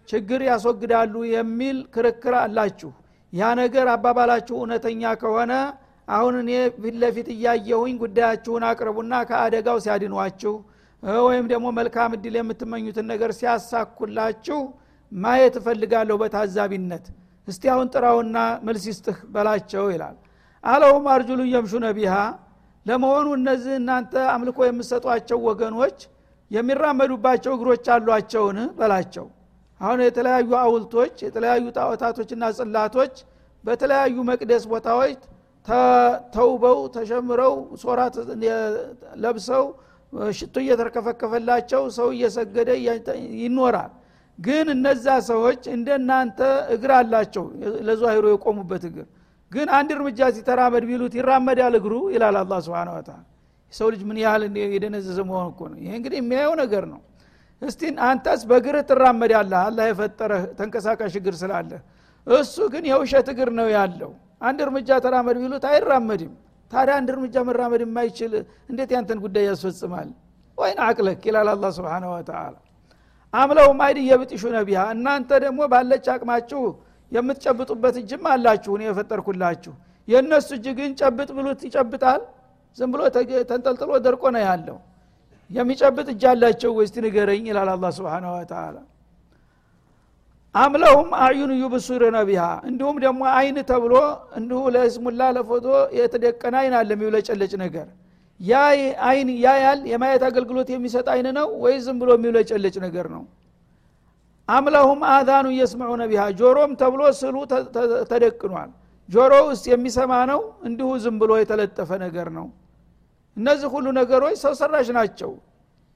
ችግር 0.10 0.42
ያስወግዳሉ 0.50 1.14
የሚል 1.36 1.78
ክርክር 1.96 2.34
አላችሁ። 2.42 2.92
ያ 3.34 3.52
ነገር 3.62 3.88
አባባላችሁ 3.94 4.56
እውነተኛ 4.60 5.04
ከሆነ 5.22 5.54
አሁን 6.08 6.34
እኔ 6.42 6.52
ፊት 6.76 6.96
ለፊት 7.02 7.28
እያየሁኝ 7.36 7.94
ጉዳያችሁን 8.02 8.64
አቅርቡና 8.70 9.14
ከአደጋው 9.30 9.78
ሲያድኗችሁ 9.86 10.54
ወይም 11.24 11.46
ደግሞ 11.52 11.68
መልካም 11.78 12.12
እድል 12.18 12.36
የምትመኙትን 12.40 13.06
ነገር 13.12 13.32
ሲያሳኩላችሁ 13.40 14.60
ማየት 15.12 15.56
እፈልጋለሁ 15.60 16.16
በታዛቢነት። 16.22 17.06
እስቲ 17.48 17.64
አሁን 17.74 17.88
ጥራውና 17.94 18.38
መልስ 18.68 18.84
ይስጥህ 18.92 19.18
በላቸው 19.34 19.86
ይላል። 19.94 20.16
አለውም 20.64 21.06
አርጁሉ 21.14 21.42
የምሹ 21.50 21.74
ነቢሃ 21.86 22.14
ለመሆኑ 22.86 23.28
እነዚህ 23.38 23.74
እናንተ 23.80 24.14
አምልኮ 24.34 24.60
የምሰጧቸው 24.66 25.40
ወገኖች 25.48 25.98
የሚራመዱባቸው 26.52 27.52
እግሮች 27.58 27.86
አሏቸውን? 27.94 28.58
በላቸው። 28.78 29.26
አሁን 29.82 30.00
የተለያዩ 30.06 30.50
አውልቶች 30.62 31.16
የተለያዩ 31.26 31.66
ጣዖታቶችና 31.78 32.44
ጽላቶች 32.58 33.16
በተለያዩ 33.64 34.18
መቅደስ 34.30 34.64
ቦታዎች 34.74 35.20
ተውበው 36.36 36.80
ተሸምረው 36.96 37.54
ሶራት 37.84 38.16
ለብሰው 39.24 39.64
ሽቶ 40.34 40.56
እየተርከፈከፈላቸው 40.64 41.84
ሰው 41.98 42.08
እየሰገደ 42.16 42.70
ይኖራል። 43.42 43.92
ግን 44.40 44.68
እነዛ 44.74 45.06
ሰዎች 45.30 45.62
እንደናንተ 45.76 46.40
እግር 46.76 46.92
አላቸው። 46.98 47.46
ለዛሂሩ 47.88 48.26
የቆሙበት 48.34 48.84
እግር። 48.90 49.08
ግን 49.52 49.68
አንድ 49.78 49.90
እርምጃ 49.96 50.20
ሲተራመድ 50.36 50.84
ቢሉት 50.90 51.14
ይራመዳል 51.20 51.74
እግሩ 51.80 51.94
ይላል 52.16 52.38
አላ 52.40 52.54
ስብን 52.66 52.90
ወተላ 52.96 53.18
የሰው 53.74 53.88
ልጅ 53.94 54.02
ምን 54.10 54.18
ያህል 54.24 54.44
የደነዘዘ 54.74 55.20
መሆን 55.30 55.48
እኮ 55.52 55.62
ነው። 55.72 55.78
ይሄ 55.84 55.92
እንግዲህ 56.00 56.18
የሚያየው 56.22 56.54
ነገር 56.64 56.84
ነው። 56.92 57.02
እስቲ 57.62 57.82
አንተስ 58.08 58.42
በእግርህ 58.50 58.84
ትራመዳለህ? 58.90 59.60
አላህ 59.68 59.86
የፈጠረህ 59.92 60.44
ተንቀሳቃሽ 60.58 61.14
እግር 61.20 61.36
ስላለህ። 61.42 61.82
እሱ 62.28 62.56
ግን 62.74 62.84
የውሸት 62.92 63.28
እግር 63.34 63.50
ነው 63.60 63.68
ያለው 63.76 64.12
አንድ 64.46 64.60
እርምጃ 64.66 64.90
ተራመድ 65.06 65.38
ቢሉት 65.42 65.66
አይራመድም። 65.70 66.34
ታዲያ 66.72 66.94
አንድ 67.00 67.10
እርምጃ 67.14 67.36
መራመድ 67.48 67.82
የማይችል 67.86 68.34
እንዴት 68.70 68.90
ያንተን 68.96 69.20
ጉዳይ 69.26 69.44
ያስፈጽማል? 69.50 70.08
ወይን 70.58 70.78
አቅለክ 70.88 71.22
ይላል 71.30 71.48
አላ 71.54 71.66
ስብን 71.78 72.06
ወተላ 72.12 72.54
አምለውም 73.34 73.80
አይድ 73.86 73.98
የብጥሹ 74.10 74.44
ነቢያ 74.56 74.80
እናንተ 74.94 75.30
ደግሞ 75.44 75.60
ባለች 75.72 76.06
አቅማችሁ 76.14 76.62
የምትጨብጡበት 77.12 77.96
እጅም 78.02 78.24
አላችሁ 78.34 78.72
እኔ 78.78 78.84
የፈጠርኩላችሁ። 78.90 79.74
የእነሱ 80.08 80.50
እጅ 80.58 80.66
ግን 80.78 80.92
ጨብጥ 81.00 81.30
ብሉት 81.38 81.62
ይጨብጣል? 81.68 82.22
ዝም 82.78 82.90
ብሎ 82.94 83.02
ተንጠልጥሎ 83.50 83.92
ደርቆ 84.06 84.24
ነው 84.36 84.42
ያለው። 84.48 84.78
የሚጨብጥ 85.50 86.08
እጅ 86.14 86.24
አላቸው? 86.32 86.72
ወስቲ 86.80 86.96
ንገረኝ 87.06 87.44
ይላል 87.52 87.70
አላ 87.74 87.86
ስብን 87.98 88.26
ወተላ 88.34 88.76
አምለሁም 90.56 91.10
አዩን 91.24 91.52
ዩብሱርነ 91.62 92.18
ቢሃ 92.28 92.44
እንዲሁም 92.70 92.98
ደግሞ 93.06 93.22
አይን 93.38 93.58
ተብሎ 93.70 93.94
እንዲሁ 94.40 94.60
ለስሙላ 94.76 95.22
ለፎቶ 95.38 95.66
የተደቀነ 95.98 96.56
አይን 96.62 96.74
አለ 96.80 96.90
የሚውለጨለጭ 96.96 97.54
ነገር። 97.64 97.88
ያ 98.40 98.62
አይን 99.08 99.30
ያያል 99.44 99.80
የማየት 99.92 100.24
አገልግሎት 100.30 100.70
የሚሰጥ 100.74 101.08
አይን 101.14 101.28
ነው 101.38 101.50
ወይ 101.64 101.76
ዝም 101.86 101.98
ብሎ 102.02 102.10
የሚውለጨለጭ 102.18 102.76
ነገር 102.86 103.06
ነው? 103.16 103.24
አምለሁም 104.50 105.00
አዛኑ 105.12 105.46
እየስምዑነ 105.54 106.02
ቢሃ 106.10 106.24
ጆሮም 106.40 106.72
ተብሎ 106.82 107.02
ስሉ 107.20 107.36
ተደቅኗል። 108.12 108.72
ጆሮ 109.10 109.34
ውስጥ 109.50 109.66
የሚሰማ 109.72 110.14
ነው 110.32 110.40
እንዲሁ 110.68 110.90
ዝም 111.04 111.16
ብሎ 111.22 111.32
የተለጠፈ 111.42 111.90
ነገር 112.06 112.28
ነው። 112.38 112.48
እነዚህ 113.38 113.68
ሁሉ 113.76 113.88
ነገሮች 114.00 114.36
ሰው 114.44 114.54
ሰራሽ 114.60 114.88
ናቸው። 114.98 115.32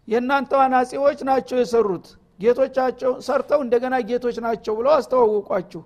የእናንተ 0.08 0.52
አናጺዎች 0.64 1.20
ናቸው 1.30 1.58
የሰሩት 1.62 2.06
ጌቶቻቸው 2.40 3.12
ሰርተው 3.26 3.60
እንደገና 3.66 3.96
ጌቶች 4.10 4.38
ናቸው 4.46 4.74
ብለው 4.80 4.94
አስተዋወቋችሁ። 4.98 5.82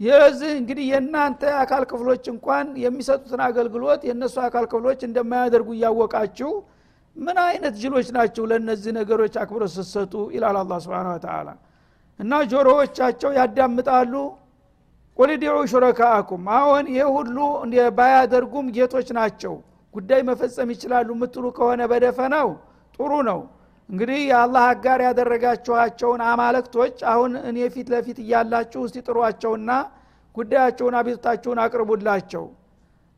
የዚህ 0.00 0.52
እንግዲህ 0.60 0.84
የእናንተ 0.92 1.42
አካል 1.62 1.82
ክፍሎች 1.90 2.24
እንኳን 2.32 2.68
የሚሰጡትን 2.84 3.40
አገልግሎት 3.46 4.00
የእነሱ 4.08 4.36
አካል 4.46 4.64
ክፍሎች 4.72 5.00
እንደማያደርጉ 5.08 5.68
እያወቃችሁ 5.76 6.50
ምን 7.16 7.38
አይነት 7.44 7.74
ጅሎች 7.80 8.08
ናቸው 8.16 8.44
ለእነዚህ 8.50 8.92
ነገሮች 8.98 9.34
አክብሮ 9.42 9.64
ስትሰጡ 9.72 10.14
ይላል 10.34 10.56
አላ 10.60 10.78
ስብን 10.84 11.08
ተላ 11.24 11.48
እና 12.20 12.32
ጆሮዎቻቸው 12.50 13.30
ያዳምጣሉ። 13.38 14.14
ቁልዲዑ 15.18 15.56
ሹረካአኩም 15.70 16.44
አሁን 16.56 16.84
ይህ 16.94 17.08
ሁሉ 17.16 17.36
ባያደርጉም 17.98 18.66
ጌቶች 18.76 19.08
ናቸው። 19.18 19.54
ጉዳይ 19.94 20.20
መፈጸም 20.28 20.68
ይችላሉ 20.74 21.08
የምትሉ 21.16 21.44
ከሆነ 21.56 21.82
በደፈናው 21.90 22.48
ጥሩ 22.98 23.12
ነው 23.28 23.40
እንግዲህ 23.88 24.20
የአላህ 24.24 24.64
አጋር 24.72 25.00
ያደረጋችኋቸውን 25.06 26.20
አማለክቶች 26.28 26.96
አሁን 27.12 27.32
እኔ 27.48 27.58
ፊት 27.74 27.88
ለፊት 27.94 28.18
እያላችሁ 28.22 28.80
እስቲ 28.86 28.98
ጥሯቸውና 29.06 29.70
ጉዳያቸውን 30.36 30.94
አቤቱታችሁን 31.00 31.58
አቅርቡላቸው። 31.64 32.44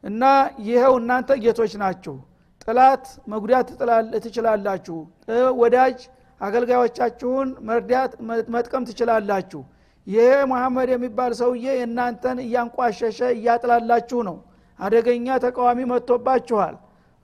እና 0.05 0.23
ይኸው 0.67 0.95
እናንተ 1.01 1.37
ጌቶች 1.45 1.75
ናችሁ። 1.83 2.17
ጥላት 2.65 3.05
መጉዳት 3.33 3.69
ትችላላችሁ። 4.25 4.97
ወዳጅ 5.61 5.99
አገልጋዮቻችሁን 6.41 7.49
መርዳት 7.69 8.13
መጥቀም 8.55 8.87
ትችላላችሁ። 8.89 9.63
ይሄ 10.07 10.25
መሐመድ 10.51 10.89
የሚባል 10.93 11.33
ሰውዬ 11.39 11.67
የእናንተን 11.75 12.39
እያንቋሸሸ 12.45 13.21
እያጥላላችሁ 13.37 14.19
ነው። 14.29 14.37
አደገኛ 14.79 15.37
ተቃዋሚ 15.45 15.81
መጥቶባችኋል 15.93 16.75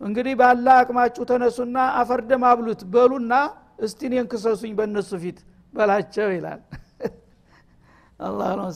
እንግዲህ 0.00 0.35
ባላ 0.40 0.66
አቅማችሁ 0.83 1.23
ተነሱና 1.30 1.78
አፈርደም 2.00 2.45
አብሉት 2.50 2.83
በሉና 2.92 3.33
እስቲ 3.80 4.00
እኔን 4.09 4.26
ክሰሱኝ 4.30 4.73
በእነሱ 4.78 5.11
ፊት 5.23 5.38
በላቸው 5.75 6.28
ይላል። 6.37 6.61
አላህ 8.21 8.50
ነው 8.59 8.69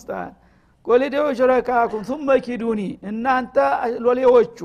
ቆሊዴው 0.86 1.26
ሽረካኩም 1.38 2.02
ቱመ 2.08 2.30
ኪዱኒ 2.46 2.80
እናንተ 3.10 3.56
ሎሌዎቹ 4.06 4.58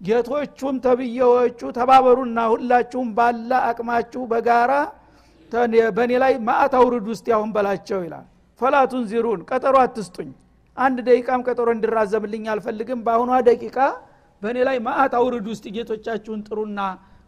ጌቶቹም 0.00 0.76
ተብዬዎቹ 0.84 1.60
ተባበሩና 1.78 2.38
ሁላችሁም 2.52 3.08
ባላ 3.18 3.60
አቅማችሁ 3.68 4.22
በጋራ 4.32 4.72
በእኔ 5.96 6.12
ላይ 6.22 6.32
ማአት 6.46 6.72
አውርድ 6.78 7.06
ውስጥ 7.12 7.26
ያሁን 7.32 7.50
በላቸው 7.56 8.00
ይላል። 8.06 8.26
ፈላቱን 8.60 9.04
ዚሩን 9.10 9.40
ቀጠሮ 9.50 9.76
አትስጡኝ። 9.82 10.30
አንድ 10.76 10.98
ደቂቃም 11.08 11.44
ቀጠሮ 11.46 11.68
እንድራዘምልኝ 11.76 12.44
አልፈልግም። 12.54 13.00
በአሁኗ 13.06 13.30
ደቂቃ 13.48 13.76
በእኔ 14.42 14.58
ላይ 14.68 14.76
ማአት 14.86 15.12
አውርድ 15.18 15.46
ውስጥ 15.52 15.64
ጌቶቻችሁን 15.76 16.40
ጥሩና 16.48 16.80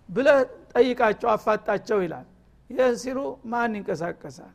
ብለ 0.09 0.29
ጠይቃቸው 0.73 1.29
አፋጣቸው 1.35 1.99
ይላል። 2.05 2.27
ይህ 2.71 2.91
ሲሉ 3.03 3.19
ማን 3.51 3.77
ይንቀሳቀሳል? 3.77 4.55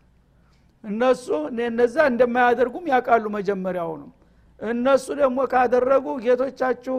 እነሱ 0.83 1.25
እነዛ 1.67 1.95
እንደማያደርጉም 2.11 2.85
ያውቃሉ 2.93 3.25
መጀመሪያውንም 3.37 4.11
እነሱ 4.59 5.05
ደግሞ 5.21 5.39
ካደረጉ 5.51 6.05
ጌቶቻችሁ 6.25 6.97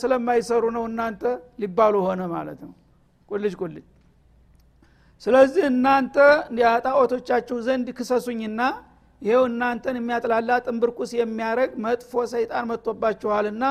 ስለማይሰሩ 0.00 0.62
ነው 0.76 0.84
እናንተ 0.90 1.22
ሊባሉ 1.62 1.94
ሆነ 2.06 2.22
ማለት 2.34 2.60
ነው። 2.66 2.72
ቁልጅ 3.28 3.54
ቁልጅ 3.60 3.84
ስለዚህ 5.22 5.64
እናንተ 5.72 6.16
ጣዖቶቻችሁ 6.86 7.56
ዘንድ 7.66 7.88
ክሰሱኝና 7.98 8.60
ይኸው 9.22 9.44
እናንተን 9.50 9.96
የሚያጥላላ 9.98 10.50
ጥንብርኩስ 10.64 11.10
የሚያረግ 11.18 11.70
መጥፎ 11.84 12.12
ሰይጣን 12.32 12.64
መጥቶባችኋልና 12.70 13.64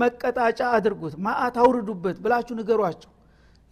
መቀጣጫ 0.00 0.60
አድርጉት 0.74 1.14
ማአት 1.24 1.56
አውርዱበት 1.62 2.16
ብላችሁ 2.24 2.54
ንገሯቸው። 2.58 3.10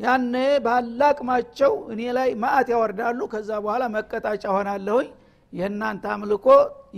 ያነ 0.00 0.34
ባላቅማቸው 0.64 1.72
እኔ 1.92 2.00
ላይ 2.16 2.28
ማአት 2.42 2.68
ያወርዳሉ 2.72 3.20
ከዛ 3.32 3.50
በኋላ 3.64 3.84
መቀጣጫ 3.96 4.44
ሆናለሁኝ 4.56 5.08
የእናንተ 5.52 6.04
አምልኮ 6.14 6.46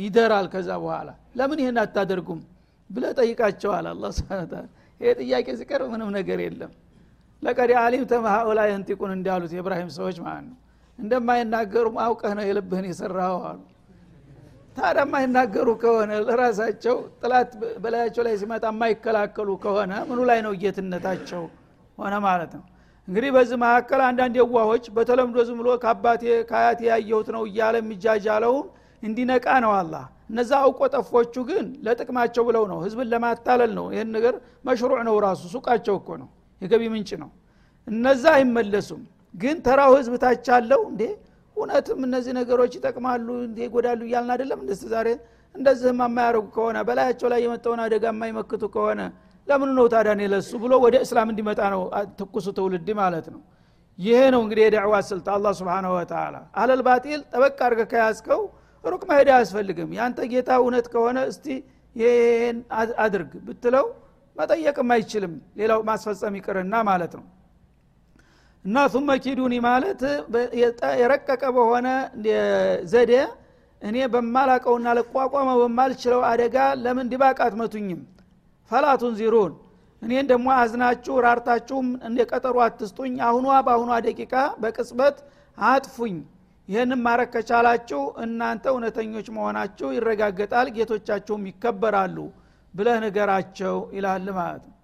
ይደራል 0.03 0.47
ከዛ 0.55 0.71
በኋላ። 0.83 1.09
ለምን 1.39 1.59
ይህን 1.63 1.79
አታደርጉም 1.83 2.41
ብለ 2.91 3.05
ጠይቃቸዋል 3.19 3.87
አላ 3.91 4.05
ስብን 4.19 4.53
ይሄ 5.01 5.11
ጥያቄ 5.21 5.47
ሲቀርብ 5.61 5.89
ምንም 5.95 6.11
ነገር 6.17 6.39
የለም። 6.45 6.73
ለቀድ 7.43 7.71
አሊም 7.81 8.05
ተማሀኡላ 8.13 8.61
የንቲቁን 8.71 9.11
እንዳሉት 9.17 9.53
የእብራሂም 9.57 9.91
ሰዎች 9.97 10.17
ማለት 10.25 10.45
ነው። 10.47 10.57
እንደማይናገሩ 10.99 11.87
አውቀህ 12.05 12.33
ነው 12.39 12.45
የልብህን 12.49 12.87
የሰራው 12.91 13.37
አሉ 13.49 13.59
ታዲያ 14.77 15.03
የማይናገሩ 15.05 15.69
ከሆነ 15.83 16.13
ለራሳቸው 16.27 16.97
ጥላት 17.21 17.51
በላያቸው 17.83 18.23
ላይ 18.27 18.35
ሲመጣ 18.41 18.65
የማይከላከሉ 18.73 19.49
ከሆነ 19.63 19.93
ምኑ 20.09 20.19
ላይ 20.31 20.41
ነው 20.47 20.53
ጌትነታቸው 20.63 21.45
ሆነ 21.99 22.15
ማለት 22.27 22.53
ነው? 22.57 22.65
እንግዲህ 23.09 23.31
በዚህ 23.37 23.57
መካከል 23.63 24.01
አንዳንድ 24.09 24.35
የዋሆች 24.41 24.85
በተለምዶ 24.97 25.39
ዝም 25.49 25.59
ብሎ 25.61 25.69
ከአባቴ 25.83 26.23
ከአያቴ 26.49 26.81
ያየሁት 26.91 27.29
ነው 27.37 27.43
እያለ 27.49 27.75
የሚጃጃለውን 27.83 28.67
እንዲነቃ 29.03 29.47
ነው 29.65 29.73
አላ 29.79 29.95
እነዛ 30.31 30.53
አውቆ 30.63 30.81
ጠፎቹ 30.95 31.35
ግን 31.49 31.67
ለጥቅማቸው 31.87 32.45
ብለው 32.49 32.65
ነው 32.71 32.79
ህዝብን 32.85 33.09
ለማታለል 33.13 33.73
ነው። 33.79 33.87
ይህን 33.95 34.09
ነገር 34.17 34.35
መሽሩዕ 34.69 35.01
ነው 35.09 35.17
ራሱ 35.27 35.43
ሱቃቸው 35.53 35.97
እኮ 36.01 36.09
ነው 36.23 36.29
የገቢ 36.63 36.83
ምንጭ 36.95 37.11
ነው። 37.23 37.31
እነዛ 37.87 38.25
አይመለሱም። 38.37 39.03
ግን 39.35 39.57
ተራው 39.67 39.93
ህዝብ 39.99 40.15
ታች 40.23 40.47
አለው 40.57 40.83
እንዴ 40.91 41.03
እውነትም 41.57 42.01
እነዚህ 42.07 42.33
ነገሮች 42.39 42.73
ይጠቅማሉ 42.79 43.27
ይጎዳሉ 43.61 44.01
እያልን 44.09 44.33
አይደለም 44.35 44.61
እንደስ 44.65 44.83
ዛሬ 44.93 45.09
እንደዚህም 45.55 46.01
የማያደርጉ 46.03 46.47
ከሆነ 46.57 46.79
በላያቸው 46.89 47.29
ላይ 47.33 47.41
የመጣውን 47.45 47.81
አደጋ 47.85 48.05
የማይመክቱ 48.13 48.63
ከሆነ 48.75 49.01
ለምኑ 49.49 49.71
ነው 49.79 49.87
ታዲያ 49.93 50.15
ለሱ 50.33 50.51
ብሎ 50.63 50.73
ወደ 50.85 50.97
እስላም 51.05 51.29
እንዲመጣ 51.33 51.61
ነው 51.75 51.83
ትኩሱ 52.19 52.47
ትውልድ 52.57 52.89
ማለት 53.01 53.27
ነው? 53.35 53.41
ይሄ 53.99 54.19
ነው 54.35 54.41
እንግዲህ 54.45 54.63
የዳዕዋ 54.67 54.95
ስልት 55.09 55.27
አላ 55.35 55.53
ስብንሁ 55.59 55.93
ወተላ 55.99 56.37
አለል 56.61 56.81
ባጢል 56.87 57.21
ጠበቅ 57.33 57.59
አድርገ 57.67 57.83
ከያዝከው 57.93 58.43
ሩቅ 58.85 59.03
መሄድ 59.11 59.29
አያስፈልግም። 59.35 59.91
ያንተ 59.99 60.19
ጌታ 60.33 60.51
እውነት 60.63 60.87
ከሆነ 60.93 61.19
እስቲ 61.31 61.47
ይህን 61.97 62.59
አድርግ 63.05 63.33
ብትለው 63.47 63.87
መጠየቅም 64.37 64.91
አይችልም። 64.95 65.35
ሌላው 65.61 65.81
ማስፈጸም 65.89 66.35
ይቅርና 66.39 66.75
ማለት 66.91 67.13
ነው 67.19 67.25
እና 68.67 68.77
ثم 68.93 69.09
ኪዱኒ 69.25 69.55
ማለት 69.67 70.01
የረቀቀ 71.01 71.43
በሆነ 71.57 71.89
ዘዴ 72.93 73.13
እኔ 73.83 73.97
በማላቀውና 74.13 74.87
ለቋቋመው 74.99 75.59
በማልችለው 75.63 76.21
አደጋ 76.31 76.57
ለምን 76.83 77.07
ድባቅ 77.13 77.37
አትመቱኝም? 77.47 78.01
ፈላቱን 78.71 79.15
ዚሩን 79.21 79.53
እኔን 80.03 80.27
ደግሞ 80.31 80.47
አዝናችሁ 80.61 81.15
ራርታችሁም 81.27 81.89
እንደ 82.09 82.19
ቀጠሮ 82.31 82.57
አትስጡኝ። 82.67 83.15
አሁኗ 83.29 83.47
በአሁኗ 83.67 83.91
ደቂቃ 84.07 84.33
በቅጽበት 84.63 85.17
አጥፉኝ። 85.59 86.17
ይህንም 86.69 87.01
ማረግ 87.07 87.31
ከቻላችሁ 87.35 88.01
እናንተ 88.25 88.65
እውነተኞች 88.73 89.27
መሆናችሁ 89.37 89.89
ይረጋገጣል 89.97 90.69
ጌቶቻችሁም 90.77 91.47
ይከበራሉ 91.51 92.17
ብለህ 92.75 92.99
ንገራቸው 93.05 93.77
ይላል 93.97 94.29
ማለት 94.39 94.65
ነው። 94.67 94.77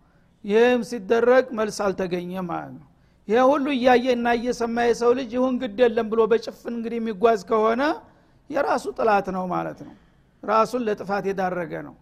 ይህም 0.45 0.81
ሲደረግ 0.91 1.45
መልስ 1.59 1.79
አልተገኘ 1.87 2.33
ማለት 2.47 2.73
ነው 2.77 2.87
ይህ 3.29 3.43
ሁሉ 3.51 3.67
እያየ 3.75 4.07
እና 4.17 4.29
እየሰማ 4.39 4.77
የሰው 4.87 5.11
ልጅ 5.19 5.31
ይሁን 5.37 5.55
ግድ 5.63 5.79
የለም 5.85 6.07
ብሎ 6.13 6.21
በጭፍን 6.31 6.75
እንግዲህ 6.77 6.99
የሚጓዝ 7.01 7.41
ከሆነ 7.51 7.83
የራሱ 8.51 8.85
ጥላት 8.99 9.27
ነው 9.37 9.45
ማለት 9.53 9.79
ነው። 9.87 9.95
ራሱን 10.43 10.83
ለጥፋት 10.87 11.25
የዳረገ 11.31 11.73
ነው። 11.87 11.95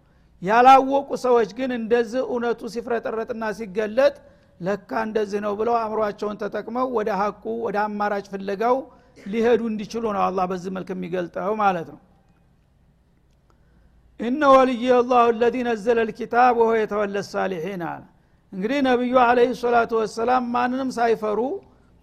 ያላወቁ 0.43 1.09
ሰዎች 1.25 1.51
ግን 1.59 1.71
እንደዚህ 1.79 2.23
እውነቱ 2.27 2.61
ሲፍረጠረጥና 2.75 3.45
ሲገለጥ 3.59 4.15
ለካ 4.61 4.91
እንደዚህ 5.07 5.41
ነው 5.45 5.53
ብለው 5.61 5.75
አእምሯቸውን 5.81 6.39
ተጠቅመው 6.43 6.87
ወደ 6.97 7.11
ሀቁ 7.21 7.45
ወደ 7.67 7.77
አማራጭ 7.85 8.25
ፍለጋው 8.33 8.77
ሊሄዱ 9.27 9.61
እንዲችሉ 9.71 10.05
ነው 10.17 10.23
አላህ 10.27 10.45
በዚህ 10.51 10.71
መልክ 10.77 10.89
የሚገልጠው 10.95 11.55
ማለት 11.63 11.89
ነው። 11.95 12.01
እነ 14.21 14.41
ወልይ 14.55 14.83
አላሁ 14.97 15.27
ለዚ 15.41 15.57
ነዘለ 15.69 15.99
ልኪታብ 16.09 16.55
ወሆ 16.61 16.71
የተወለ 16.81 17.17
ሳሊሒን 17.31 17.83
አለ 17.91 18.03
እንግዲህ 18.53 18.79
ነቢዩ 18.87 19.15
አለህ 19.25 19.51
ሰላቱ 19.61 19.91
ወሰላም 20.01 20.45
ማንንም 20.55 20.89
ሳይፈሩ 20.97 21.41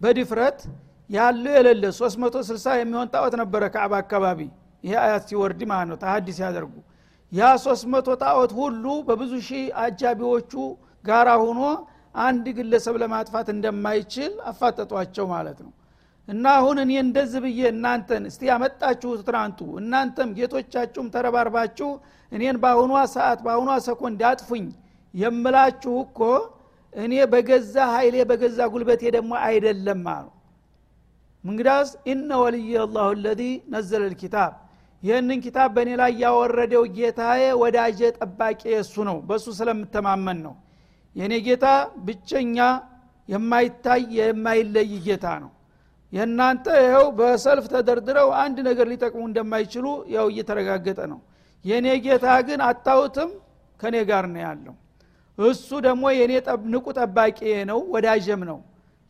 በድፍረት 0.02 0.60
ያለ 1.10 1.46
የሌለ 1.58 1.84
360 1.98 2.76
የሚሆን 2.80 3.08
ጣዖት 3.14 3.34
ነበረ 3.42 3.64
ከአባ 3.74 3.94
አካባቢ። 4.04 4.40
ይሄ 4.84 4.94
አያት 5.04 5.24
ሲወርድ 5.30 5.62
ማለት 5.72 5.88
ነው 5.92 5.98
ተሀዲ 6.04 6.28
ሲያደርጉ። 6.38 6.74
ያ 7.32 7.44
300 7.64 8.16
ጣዖት 8.24 8.52
ሁሉ 8.60 8.86
በብዙ 9.08 9.34
ሺህ 9.48 9.66
አጃቢዎቹ 9.84 10.54
ጋራ 11.06 11.30
ሆኖ 11.44 11.62
አንድ 12.16 12.46
ግለሰብ 12.58 12.96
ለማጥፋት 13.02 13.48
እንደማይችል 13.56 14.32
አፋጠጧቸው 14.52 15.26
ማለት 15.34 15.60
ነው። 15.66 15.72
እና 16.28 16.46
አሁን 16.60 16.78
እኔ 16.84 16.92
እንደዚህ 17.04 17.42
ብዬ 17.46 17.60
እናንተን 17.74 18.24
እስቲ 18.30 18.42
ያመጣችሁት 18.52 19.22
ትናንቱ 19.28 19.60
እናንተም 19.82 20.30
ጌቶቻችሁም 20.40 21.08
ተረባርባችሁ 21.14 21.90
እኔን 22.32 22.58
በአሁኗ 22.64 22.94
ሰዓት 23.16 23.40
በአሁኗ 23.46 23.72
ሰኮንድ 23.88 24.22
አጥፉኝ 24.32 24.66
የምላችሁ 25.18 25.94
እኮ 26.06 26.20
እኔ 26.94 27.14
በገዛ 27.32 27.76
ኃይሌ 27.96 28.16
በገዛ 28.30 28.60
ጉልበቴ 28.74 29.02
ደግሞ 29.16 29.32
አይደለም 29.48 30.04
አሉ። 30.14 30.28
እንግዳስ 31.44 31.90
ኢነ 32.12 32.30
ወልይ 32.44 32.72
አላሁ 32.84 33.10
ለዚ 33.24 33.42
ነዘለ 33.74 34.04
ልኪታብ። 34.14 34.54
ይህንን 35.04 35.40
ኪታብ 35.46 35.70
በእኔ 35.76 35.90
ላይ 36.00 36.12
ያወረደው 36.24 36.84
ጌታዬ 36.98 37.42
ወዳጄ 37.62 38.00
ጠባቂ 38.18 38.62
የእሱ 38.74 38.96
ነው። 39.10 39.18
በእሱ 39.28 39.46
ስለምተማመን 39.60 40.40
ነው። 40.46 40.56
የእኔ 41.16 41.34
ጌታ 41.48 41.66
ብቸኛ 42.06 42.58
የማይታይ 43.30 44.04
የማይለይ 44.20 44.92
ጌታ 45.08 45.28
ነው። 45.44 45.52
የእናንተ 46.14 46.66
ይኸው 46.82 47.06
በሰልፍ 47.18 47.66
ተደርድረው 47.72 48.30
አንድ 48.42 48.58
ነገር 48.68 48.86
ሊጠቅሙ 48.92 49.22
እንደማይችሉ 49.30 49.86
ያው 50.16 50.28
እየተረጋገጠ 50.32 51.00
ነው። 51.14 51.20
የእኔ 51.66 51.88
ጌታ 52.06 52.28
ግን 52.48 52.60
አታውትም 52.70 53.32
ከእኔ 53.80 53.96
ጋር 54.10 54.26
ነው 54.34 54.42
ያለው 54.46 54.76
እሱ 55.38 55.70
ደግሞ 55.86 56.04
የእኔ 56.14 56.34
ንቁ 56.74 56.86
ጠባቂ 57.00 57.40
ነው 57.70 57.80
ወዳጀም 57.94 58.42
ነው። 58.50 58.60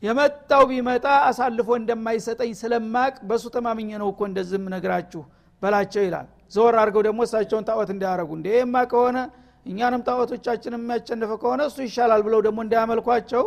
የመጣው 0.02 0.62
ቢመጣ 0.70 1.06
አሳልፎ 1.28 1.68
እንደማይሰጠኝ 1.78 2.50
ስለማቅ 2.60 3.14
በእሱ 3.28 3.46
ተማምኘ 3.54 3.90
ነው 4.02 4.08
እኮ 4.12 4.20
እንደዝም 4.28 4.64
ነግራችሁ 4.74 5.22
በላቸው 5.62 6.02
ይላል። 6.06 6.26
ዘወር 6.54 6.74
አድርገው 6.82 7.02
ደግሞ 7.06 7.20
እሳቸውን 7.26 7.64
ጣዖት 7.68 7.90
እንዳያረጉ 7.94 8.30
እንደ 8.36 8.46
ይህማ 8.54 8.76
ከሆነ 8.92 9.18
እኛንም 9.66 10.02
ጣዖቶቻችን 10.08 10.74
የሚያቸንፈ 10.76 11.30
ከሆነ 11.42 11.60
እሱ 11.70 11.78
ይሻላል 11.86 12.20
ብለው 12.26 12.40
ደግሞ 12.46 12.58
እንዳያመልኳቸው 12.66 13.44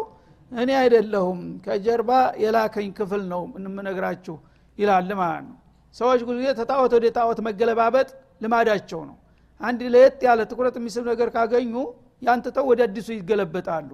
እኔ 0.51 0.69
አይደለሁም 0.81 1.39
ከጀርባ 1.65 2.11
የላከኝ 2.43 2.89
ክፍል 2.97 3.21
ነው 3.31 3.41
እንምነግራችሁ 3.59 4.35
ይላል 4.77 5.09
ማለት 5.21 5.43
ነው። 5.47 5.57
ሰዎች 5.95 6.19
ጊዜ 6.29 6.47
ተጣዖት 6.59 6.91
ወደ 6.97 7.05
ጣዖት 7.17 7.39
መገለባበጥ 7.47 8.09
ልማዳቸው 8.43 9.01
ነው። 9.09 9.15
አንድ 9.61 9.81
ለየት 9.93 10.21
ያለ 10.27 10.41
ትኩረት 10.51 10.75
የሚስብ 10.79 11.03
ነገር 11.11 11.29
ካገኙ 11.35 11.73
ያንትተው 12.21 12.65
ወደ 12.71 12.81
አዲሱ 12.87 13.07
ይገለበጣሉ። 13.15 13.89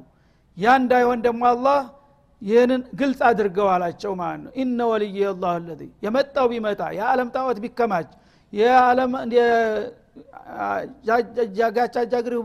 ያ 0.58 0.76
እንዳይሆን 0.82 1.20
ደግሞ 1.26 1.42
አላህ 1.52 1.80
ይህንን 2.42 2.82
ግልጽ 3.00 3.20
አድርገው 3.30 3.68
አላቸው 3.74 4.12
ማለት 4.20 4.42
ነው። 4.46 4.52
ኢነ 4.62 4.80
ወልይ 4.92 5.18
አላሁ 5.32 5.54
ለዚ 5.68 5.82
የመጣው 6.06 6.48
ቢመጣ 6.52 6.82
የዓለም 6.98 7.30
ጣዖት 7.36 7.60
ቢከማች 7.64 8.10
የዓለም 8.54 9.12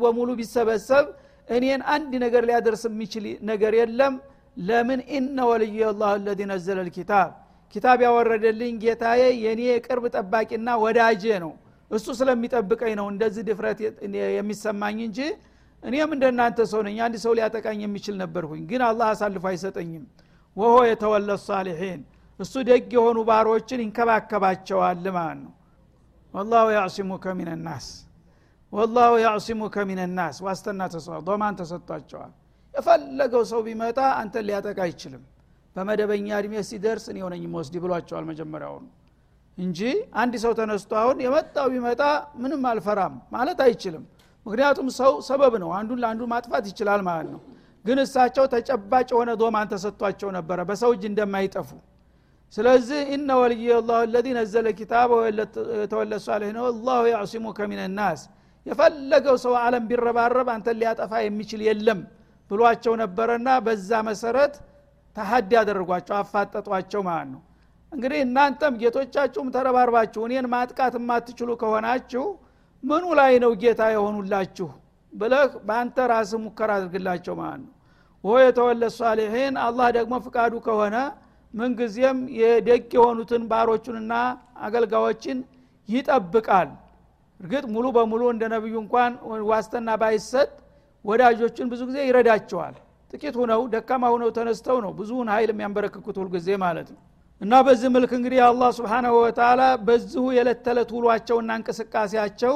በሙሉ 0.02 0.28
ቢሰበሰብ 0.40 1.04
እኔን 1.48 1.80
አንድ 1.94 2.12
ነገር 2.24 2.42
ሊያደርስ 2.48 2.82
የሚችል 2.88 3.24
ነገር 3.50 3.72
የለም። 3.80 4.14
ለምን? 4.60 5.00
ኢነ 5.10 5.38
ወልይ 5.50 5.78
አላሁ 5.90 6.10
ለዚ 6.24 6.40
ነዘለ 6.50 6.78
ልኪታብ። 6.88 7.28
ኪታብ 7.74 7.98
ያወረደልኝ 8.04 8.74
ጌታዬ 8.82 9.22
የእኔ 9.44 9.60
የቅርብ 9.68 10.04
ጠባቂና 10.14 10.68
ወዳጄ 10.82 11.24
ነው። 11.44 11.52
እሱ 11.90 12.06
ስለሚጠብቀኝ 12.18 12.92
ነው 13.00 13.06
እንደዚህ 13.12 13.42
ድፍረት 13.48 13.78
የሚሰማኝ 14.36 14.98
እንጂ 15.06 15.18
እኔም 15.82 16.10
እንደናንተ 16.16 16.58
ሰው 16.72 16.80
ነኝ። 16.86 16.98
አንድ 17.06 17.16
ሰው 17.24 17.32
ሊያጠቃኝ 17.38 17.80
የሚችል 17.84 18.14
ነበርሁኝ 18.22 18.62
ግን 18.70 18.82
አላህ 18.88 19.06
አሳልፎ 19.12 19.44
አይሰጠኝም። 19.50 20.04
ወሆ 20.56 20.76
የተወለ 20.88 21.30
ሳሊሒን 21.44 22.00
እሱ 22.40 22.54
ደግ 22.68 22.86
የሆኑ 22.96 23.18
ባሮችን 23.28 23.80
ይንከባከባቸዋል 23.84 25.04
ማለት 25.16 25.40
ነው። 25.42 25.52
ወላሁ 26.34 26.66
ያዕሲሙከ 26.76 27.24
ሚንናስ 27.38 27.86
ወላሁ 28.72 29.12
ያዕሲሙከ 29.24 29.76
ሚንናስ 29.88 30.36
ዋስተና 30.46 30.82
ዶማን 31.26 31.56
ተሰጥቷቸዋል። 31.60 32.32
የፈለገው 32.74 33.42
ሰው 33.50 33.60
ቢመጣ 33.66 33.98
አንተን 34.20 34.44
ሊያጠቃ 34.48 34.78
አይችልም። 34.86 35.22
በመደበኛ 35.76 36.28
እድሜ 36.40 36.54
ሲደርስ 36.68 37.04
እኔ 37.12 37.18
ሆነኝ 37.26 37.42
መወስድ 37.52 37.74
ብሏቸዋል 37.82 38.24
መጀመሪያውኑ። 38.30 38.84
እንጂ 39.58 39.80
አንድ 40.14 40.34
ሰው 40.42 40.52
ተነስቶ 40.58 40.92
አሁን 41.00 41.18
የመጣው 41.24 41.66
ቢመጣ 41.72 42.02
ምንም 42.42 42.62
አልፈራም 42.70 43.14
ማለት 43.34 43.58
አይችልም 43.66 44.04
ምክንያቱም 44.46 44.88
ሰው 44.98 45.12
ሰበብ 45.26 45.54
ነው። 45.62 45.70
አንዱን 45.78 45.98
ለአንዱ 46.02 46.22
ማጥፋት 46.32 46.64
ይችላል 46.70 47.00
ማለት 47.08 47.28
ነው። 47.34 47.40
ግን 47.84 47.98
እሳቸው 48.04 48.44
ተጨባጭ 48.52 49.08
የሆነ 49.12 49.30
ዶማን 49.40 49.68
ተሰጥቷቸው 49.72 50.28
ነበረ 50.36 50.58
በሰው 50.68 50.90
እጅ 50.94 51.04
እንደማይጠፉ። 51.10 51.70
ስለዚህ 52.54 53.00
ኢነ 53.14 53.30
ወልይ 53.40 53.66
ላሁ 53.82 54.00
ለዚ 54.14 54.26
ነዘለ 54.38 54.66
ኪታበ 54.78 55.10
የተወለ 55.76 56.12
ሳሌህ 56.26 56.50
ነው። 56.56 56.64
አላሁ 56.70 57.02
ያዕሲሙከ 57.12 57.58
ሚንናስ 57.70 58.22
የፈለገው 58.66 59.36
ሰው 59.44 59.54
አለም 59.62 59.84
ቢረባረብ 59.88 60.48
አንተን 60.54 60.76
ሊያጠፋ 60.80 61.12
የሚችል 61.24 61.62
የለም 61.68 62.00
ብሏቸው 62.50 62.94
ነበረና 63.02 63.48
በዛ 63.66 63.90
መሰረት 64.08 64.54
ተሀዲ 65.16 65.50
ያደረጓቸው 65.58 66.14
አፋጠጧቸው 66.18 67.02
ማለት 67.08 67.28
ነው። 67.34 67.40
እንግዲህ 67.92 68.20
እናንተም 68.26 68.74
ጌቶቻችሁም 68.82 69.48
ተረባርባችሁ 69.56 70.20
እኔን 70.28 70.46
ማጥቃት 70.52 70.94
የማትችሉ 70.98 71.50
ከሆናችሁ 71.62 72.24
ምኑ 72.84 73.04
ላይ 73.18 73.32
ነው 73.42 73.52
ጌታ 73.62 73.82
የሆኑላችሁ? 73.92 74.68
ብለህ 75.12 75.50
በአንተ 75.66 75.96
ራስ 76.10 76.30
ሙከራ 76.44 76.70
አድርግላቸው 76.78 77.34
ማለት 77.40 77.60
ነው። 77.62 77.72
ወ 78.24 78.32
የተወለ 78.42 78.82
ሷሊሒን 78.96 79.54
አላህ 79.66 79.88
ደግሞ 79.96 80.14
ፍቃዱ 80.26 80.52
ከሆነ 80.66 80.96
ምንጊዜም 81.54 82.18
የደግ 82.38 82.84
የሆኑትን 82.96 83.42
ባሮቹንና 83.50 84.12
አገልጋዮችን 84.66 85.38
ይጠብቃል። 85.88 86.68
እርግጥ 87.40 87.64
ሙሉ 87.74 87.86
በሙሉ 87.96 88.22
እንደ 88.34 88.44
ነቢዩ 88.54 88.74
እንኳን 88.84 89.12
ዋስተና 89.50 89.90
ባይሰጥ 90.02 90.50
ወዳጆችን 91.04 91.66
ብዙ 91.72 91.80
ጊዜ 91.88 91.98
ይረዳቸዋል። 92.08 92.74
ጥቂት 93.10 93.34
ሁነው 93.40 93.62
ደካማ 93.72 94.04
ሁነው 94.14 94.30
ተነስተው 94.36 94.76
ነው 94.84 94.92
ብዙውን 94.98 95.28
ሀይል 95.34 95.50
የሚያንበረክኩት 95.52 96.16
ሁልጊዜ 96.22 96.48
ማለት 96.64 96.88
ነው 96.94 97.00
እና 97.42 97.54
በዚህ 97.66 97.88
መልክ 97.94 98.10
እንግዲህ 98.16 98.40
አላህ 98.46 98.68
ስብሓናሁ 98.76 99.14
ወተላ 99.20 99.62
በዚሁ 99.86 100.24
የዕለት 100.34 100.58
ተዕለት 100.66 100.90
ውሏቸውና 100.96 101.50
እንቅስቃሴያቸው 101.58 102.54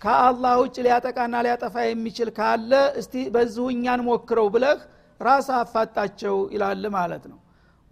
ከአላህ 0.00 0.52
ውጭ 0.62 0.76
ሊያጠቃና 0.86 1.36
ሊያጠፋ 1.46 1.74
የሚችል 1.86 2.28
ካለ 2.36 2.72
እስቲ 3.00 3.14
በዚሁ 3.34 3.64
እኛን 3.74 4.00
ሞክረው 4.08 4.48
ብለህ 4.54 4.80
ራስ 5.20 5.48
አፋጣቸው 5.56 6.36
ይላል 6.54 6.84
ማለት 6.96 7.24
ነው። 7.30 7.38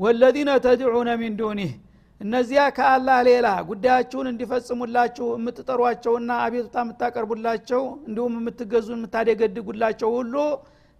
ወለዚነ 0.00 0.50
ተድዑነ 0.66 1.10
ሚን 1.22 1.34
ዱኒህ 1.40 1.72
እነዚያ 2.20 2.62
ከአላህ 2.76 3.18
ሌላ 3.28 3.46
ጉዳያችሁን 3.70 4.28
እንዲፈጽሙላችሁ 4.30 5.26
የምትጠሯቸውና 5.36 6.30
አቤቱታ 6.44 6.76
የምታቀርቡላቸው 6.84 7.82
እንዲሁም 8.08 8.36
የምትገዙ 8.40 8.88
የምታደገድጉላቸው 8.96 10.12
ሁሉ 10.18 10.34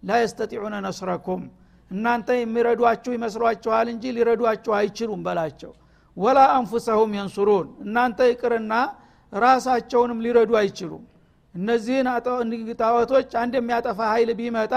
ላ 0.03 0.19
የስተጢዑነ 0.21 0.75
ነስረኩም 0.85 1.43
እናንተ 1.91 2.29
የሚረዷችሁ 2.37 3.11
ይመስሏችኋል 3.15 3.87
እንጂ 3.93 4.03
ሊረዷችሁ 4.15 4.71
አይችሉም 4.79 5.21
በላቸው። 5.27 5.71
ወላ 6.17 6.39
አንፉሰሁም 6.55 7.11
የንሱሩን 7.17 7.67
እናንተ 7.83 8.19
ይቅርና 8.31 8.73
ራሳቸውንም 9.33 10.19
ሊረዱ 10.25 10.51
አይችሉም። 10.61 11.03
እነዚህን 11.53 12.07
ጣዖቶች 12.81 13.29
አንድ 13.41 13.53
የሚያጠፋ 13.59 13.99
ኃይል 14.13 14.29
ቢመጣ 14.39 14.73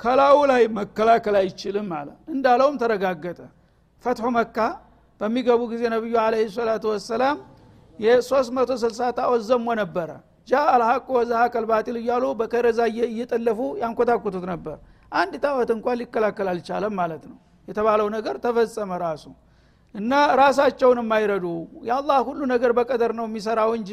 ከላዩ 0.00 0.36
ላይ 0.50 0.62
መከላከል 0.78 1.36
አይችልም 1.40 1.88
አለ። 1.98 2.08
እንዳለውም 2.32 2.76
ተረጋገጠ። 2.82 3.40
ፈትሑ 4.04 4.26
መካ 4.36 4.56
በሚገቡ 5.20 5.60
ጊዜ 5.72 5.82
ነቢዩ 5.94 6.14
አለ 6.24 6.34
ሰላቱ 6.56 6.84
ወሰላም 6.92 7.38
የ360 7.98 9.08
ጣዖት 9.18 9.42
ዘሞ 9.48 9.66
ነበረ። 9.80 10.10
ጃ 10.48 10.60
አልሐቅ 10.74 11.06
ወዛሀቅ 11.16 11.52
አልባጢል 11.60 11.96
እያሉ 12.00 12.24
በከረዛ 12.38 12.78
እየጠለፉ 13.08 13.58
ያንኮታኩቱት 13.82 14.44
ነበር 14.52 14.76
አንድ 15.12 15.34
ጣዖት 15.44 15.70
እንኳን 15.76 15.96
ሊከላከል 16.00 16.48
አልቻለም 16.52 16.94
ማለት 17.00 17.24
ነው። 17.30 17.36
የተባለው 17.68 18.08
ነገር 18.16 18.34
ተፈጸመ 18.44 18.90
ራሱ። 19.02 19.24
እና 19.94 20.12
ራሳቸውን 20.40 20.98
የማይረዱ 21.02 21.46
የአላህ 21.88 22.18
ሁሉ 22.28 22.40
ነገር 22.52 22.70
በቀደር 22.78 23.12
ነው 23.18 23.26
የሚሰራው 23.28 23.70
እንጂ 23.78 23.92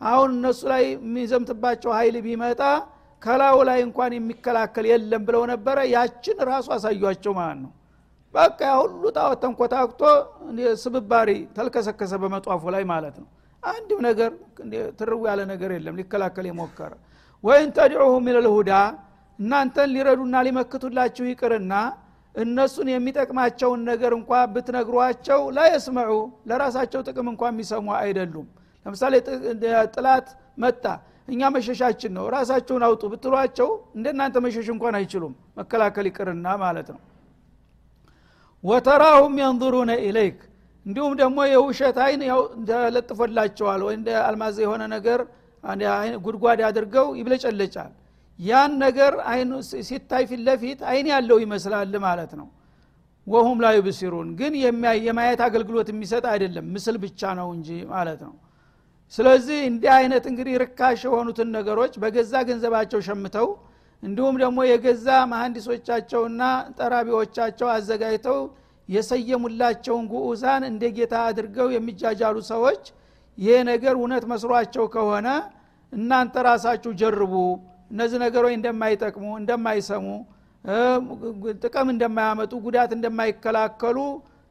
አሁን 0.00 0.30
እነሱ 0.36 0.60
ላይ 0.72 0.84
የሚዘምትባቸው 0.90 1.90
ሀይል 1.96 2.16
ቢመጣ 2.26 2.60
ከላዩ 3.22 3.56
ላይ 3.68 3.78
እንኳን 3.86 4.12
የሚከላከል 4.16 4.86
የለም 4.90 5.22
ብለው 5.28 5.42
ነበረ። 5.52 5.78
ያችን 5.94 6.38
ራሱ 6.50 6.66
አሳዩቸው 6.76 7.32
ማለት 7.38 7.58
ነው። 7.64 7.72
በቃ 8.34 8.60
ሁሉ 8.80 9.02
ጣዖት 9.16 9.38
ተንኮታክቶ 9.44 10.00
ስብባሪ 10.82 11.30
ተልከሰከሰ 11.56 12.14
በመጧፉ 12.22 12.62
ላይ 12.74 12.84
ማለት 12.92 13.16
ነው። 13.22 13.28
አንድም 13.62 14.00
ነገር 14.08 14.30
ትርው 14.98 15.22
ያለ 15.28 15.40
ነገር 15.52 15.70
የለም 15.76 15.96
ሊከላከል 16.00 16.46
የሞከረ። 16.48 16.92
ወይን 17.44 17.68
ተድዑሁ 17.76 18.12
ሚለልሁዳ 18.26 18.72
እናንተን 19.38 19.90
ሊረዱና 19.94 20.36
ሊመክቱላችሁ 20.46 21.24
ይቅርና 21.30 21.74
እነሱን 22.34 22.88
የሚጠቅማቸውን 22.92 23.80
ነገር 23.90 24.12
እንኳ 24.18 24.30
ብትነግሯቸው 24.54 25.40
ላየስመዑ 25.56 26.10
ለራሳቸው 26.48 27.00
ጥቅም 27.08 27.28
እንኳ 27.32 27.42
የሚሰሙ 27.50 27.86
አይደሉም። 28.00 28.46
ለምሳሌ 28.86 29.14
ጥላት 29.94 30.26
መጣ 30.62 30.84
እኛ 31.28 31.40
መሸሻችን 31.54 32.12
ነው 32.16 32.26
ራሳቸውን 32.34 32.82
አውጡ 32.86 33.02
ብትሏቸው 33.12 33.68
እንደናንተ 33.96 34.36
መሸሽ 34.44 34.66
እንኳን 34.74 34.94
አይችሉም። 34.98 35.32
መከላከል 35.58 36.06
ይቅርና 36.10 36.46
ማለት 36.62 36.88
ነው። 36.94 37.00
ወተራሁም 38.64 39.34
የንظሩነ 39.40 39.90
ኢለይክ 40.06 40.38
እንዲሁም 40.86 41.12
ደግሞ 41.20 41.38
የውሸት 41.50 41.96
አይን 42.04 42.22
ተለጥፎላቸዋል 42.68 43.80
ወይ 43.86 43.94
እንደ 43.98 44.10
አልማዝ 44.24 44.56
የሆነ 44.64 44.82
ነገር 44.94 45.20
ጉድጓድ 46.24 46.60
አድርገው 46.68 47.06
ይብለጨለጫል 47.18 47.92
ያን 48.38 48.72
ነገር 48.82 49.12
ሲታይ 49.88 50.24
ፊት 50.30 50.40
ለፊት 50.48 50.80
አይን 50.90 51.06
ያለው 51.12 51.38
ይመስላል 51.44 51.94
ማለት 52.04 52.32
ነው። 52.40 52.48
ወሁም 53.26 53.58
ላ 53.64 53.76
ዩብሲሩን 53.86 54.28
ግን 54.38 54.52
የማየት 55.06 55.40
አገልግሎት 55.46 55.88
የሚሰጥ 55.92 56.24
አይደለም። 56.32 56.66
ምስል 56.74 56.96
ብቻ 57.02 57.20
ነው 57.40 57.48
እንጂ 57.56 57.68
ማለት 57.90 58.20
ነው። 58.26 58.34
ስለዚህ 59.12 59.58
እንዲህ 59.70 59.90
አይነት 59.96 60.24
እንግዲህ 60.30 60.54
ርካሽ 60.62 61.00
የሆኑትን 61.06 61.48
ነገሮች 61.56 61.92
በገዛ 62.02 62.32
ገንዘባቸው 62.48 63.00
ሸምተው 63.06 63.48
እንዲሁም 64.02 64.34
ደግሞ 64.42 64.58
የገዛ 64.68 65.06
መሀንዲሶቻቸውና 65.32 66.42
ጠራቢዎቻቸው 66.78 67.68
አዘጋጅተው 67.74 68.38
የሰየሙላቸውን 68.88 70.04
ጉዑዛን 70.12 70.62
እንደ 70.68 70.84
ጌታ 70.96 71.14
አድርገው 71.28 71.68
የሚጃጃሉ 71.74 72.36
ሰዎች 72.50 72.82
ይሄ 73.38 73.56
ነገር 73.70 73.94
እውነት 73.98 74.24
መስሯቸው 74.32 74.84
ከሆነ 74.94 75.28
እናንተ 75.92 76.34
ራሳችሁ 76.48 76.92
ጀርቡ 77.00 77.34
እነዚህ 77.90 78.18
ነገሮች 78.24 78.54
እንደማይጠቅሙ 78.56 79.26
እንደማይሰሙ 79.40 80.06
ጥቅም 81.62 81.88
እንደማያመጡ 81.92 82.52
ጉዳት 82.64 82.90
እንደማይከላከሉ 82.96 83.98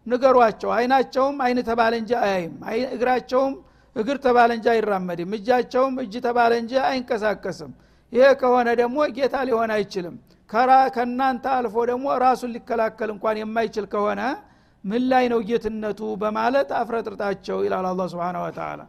ንገሯቸው። 0.06 0.70
አይናቸውም 0.76 1.38
አይን 1.46 1.60
ተባለ 1.70 1.94
እንጂ 2.02 2.12
አያይም። 2.22 2.54
እግራቸውም 2.96 3.54
እግር 3.96 4.18
ተባለ 4.26 4.50
እንጂ 4.58 4.68
አይራመድም። 4.74 5.32
እጃቸውም 5.38 5.94
እጅ 6.04 6.16
ተባለ 6.26 6.52
እንጂ 6.62 6.74
አይንቀሳቀስም። 6.88 7.72
ይሄ 8.14 8.26
ከሆነ 8.42 8.68
ደግሞ 8.82 8.98
ጌታ 9.18 9.36
ሊሆን 9.48 9.72
አይችልም። 9.76 10.16
ከእናንተ 10.96 11.46
አልፎ 11.56 11.76
ደግሞ 11.90 12.06
ራሱን 12.24 12.52
ሊከላከል 12.56 13.10
እንኳን 13.16 13.38
የማይችል 13.42 13.86
ከሆነ 13.94 14.22
ምን 14.84 15.04
ላይ 15.12 15.26
ነው 15.32 15.40
ጌትነቱ 15.48 16.02
በማለት 16.22 16.70
አፍረጥርጣቸው 16.80 17.58
ይላል 17.66 17.86
አላ 17.90 18.02
ስብን 18.12 18.38
ወተላ 18.44 18.82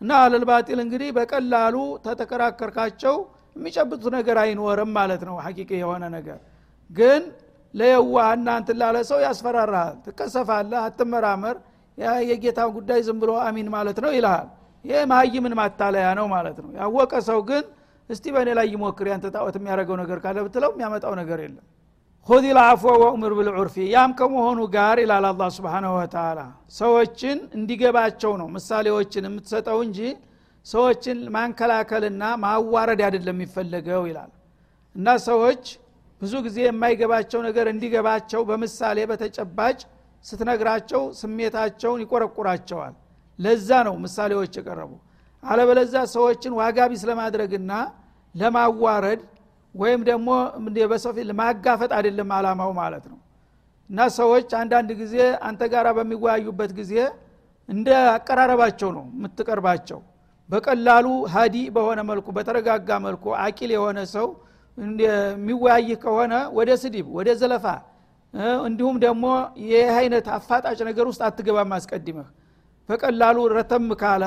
እና 0.00 0.12
አለልባጢል 0.22 0.78
እንግዲህ 0.84 1.10
በቀላሉ 1.18 1.76
ተተከራከርካቸው 2.06 3.14
የሚጨብጡት 3.56 4.04
ነገር 4.16 4.36
አይኖርም 4.42 4.90
ማለት 4.98 5.22
ነው። 5.28 5.36
ሐቂቅ 5.44 5.70
የሆነ 5.80 6.04
ነገር 6.16 6.38
ግን 6.90 7.22
ለየዋህ 7.74 8.28
እናንት 8.36 8.68
ላለ 8.80 8.96
ሰው 9.10 9.18
ያስፈራራሃል። 9.26 9.96
ትቀሰፋለህ 10.06 10.80
አትመራመር። 10.86 11.56
የጌታ 12.28 12.60
ጉዳይ 12.76 13.00
ዝም 13.06 13.18
ብሎ 13.22 13.30
አሚን 13.44 13.68
ማለት 13.74 13.98
ነው 14.04 14.10
ይልሃል። 14.16 14.48
ይህ 14.84 15.02
መሀይምን 15.10 15.54
ማታለያ 15.58 16.06
ነው 16.18 16.26
ማለት 16.32 16.56
ነው። 16.64 16.70
ያወቀ 16.78 17.12
ሰው 17.28 17.38
ግን 17.48 17.64
እስቲ 18.10 18.24
በእኔ 18.34 18.48
ላይ 18.58 18.66
ይሞክር 18.72 19.06
ያንተ 19.10 19.26
ጣዖት 19.34 19.54
የሚያደረገው 19.58 19.96
ነገር 20.02 20.18
ካለ 20.24 20.38
ብትለው 20.46 20.70
የሚያመጣው 20.74 21.12
ነገር 21.20 21.38
የለም። 21.44 21.64
ሁዚ 22.28 22.44
ልአፎ 22.56 22.82
ወእምር 23.02 23.32
ብልዑርፊ 23.38 23.76
ያም 23.94 24.10
ከመሆኑ 24.18 24.60
ጋር 24.74 24.96
ይላል 25.02 25.24
አላ 25.30 25.48
ስብንሁ 25.56 25.92
ወተላ 25.98 26.38
ሰዎችን 26.78 27.38
እንዲገባቸው 27.56 28.32
ነው 28.40 28.46
ምሳሌዎችን 28.54 29.26
የምትሰጠው 29.28 29.78
እንጂ 29.86 29.98
ሰዎችን 30.66 31.18
ማንከላከልና 31.34 32.24
ማዋረድ 32.44 33.00
አይደለም 33.06 33.36
የሚፈለገው 33.36 34.02
ይላል። 34.10 34.30
እና 34.94 35.08
ሰዎች 35.26 35.64
ብዙ 36.20 36.32
ጊዜ 36.46 36.58
የማይገባቸው 36.64 37.40
ነገር 37.46 37.66
እንዲገባቸው 37.72 38.40
በምሳሌ 38.50 38.98
በተጨባጭ 39.10 39.78
ስትነግራቸው 40.24 41.02
ስሜታቸውን 41.18 42.00
ይቆረቁራቸዋል። 42.04 42.94
ለዛ 43.38 43.68
ነው 43.88 43.94
ምሳሌዎች 44.04 44.52
የቀረቡ። 44.58 44.92
አለበለዛ 45.42 45.94
ሰዎችን 46.14 46.52
ዋጋ 46.60 46.78
ቢስ 46.90 47.02
ለማድረግና 47.10 47.72
ለማዋረድ 48.34 49.22
ወይም 49.74 50.00
ደግሞ 50.08 50.28
በሰው 50.92 51.12
ፊት 51.16 51.26
ለማጋፈጥ 51.30 51.90
አይደለም 51.98 52.30
አላማው 52.36 52.72
ማለት 52.80 53.04
ነው። 53.12 53.18
እና 53.90 54.00
ሰዎች 54.18 54.48
አንዳንድ 54.60 54.90
ጊዜ 55.00 55.16
አንተ 55.48 55.62
ጋር 55.72 55.86
በሚወያዩበት 55.98 56.70
ጊዜ 56.78 56.94
እንደ 57.68 57.88
አቀራረባቸው 58.14 58.90
ነው 58.96 59.04
የምትቀርባቸው 59.14 60.00
በቀላሉ 60.50 61.06
ሀዲ 61.34 61.56
በሆነ 61.76 62.00
መልኩ 62.08 62.26
በተረጋጋ 62.36 62.88
መልኩ 63.06 63.24
አቂል 63.44 63.70
የሆነ 63.76 63.98
ሰው 64.14 64.26
የሚወያይህ 65.02 65.98
ከሆነ 66.04 66.34
ወደ 66.58 66.70
ስድብ 66.82 67.06
ወደ 67.18 67.28
ዘለፋ 67.40 67.66
እንዲሁም 68.66 68.96
ደግሞ 69.04 69.24
ይህ 69.64 69.90
አይነት 69.98 70.26
አፋጣጭ 70.36 70.78
ነገር 70.88 71.04
ውስጥ 71.10 71.22
አትገባም 71.28 71.72
አስቀድመህ። 71.76 72.28
በቀላሉ 72.88 73.36
ረተም 73.54 73.86
ካለ 74.00 74.24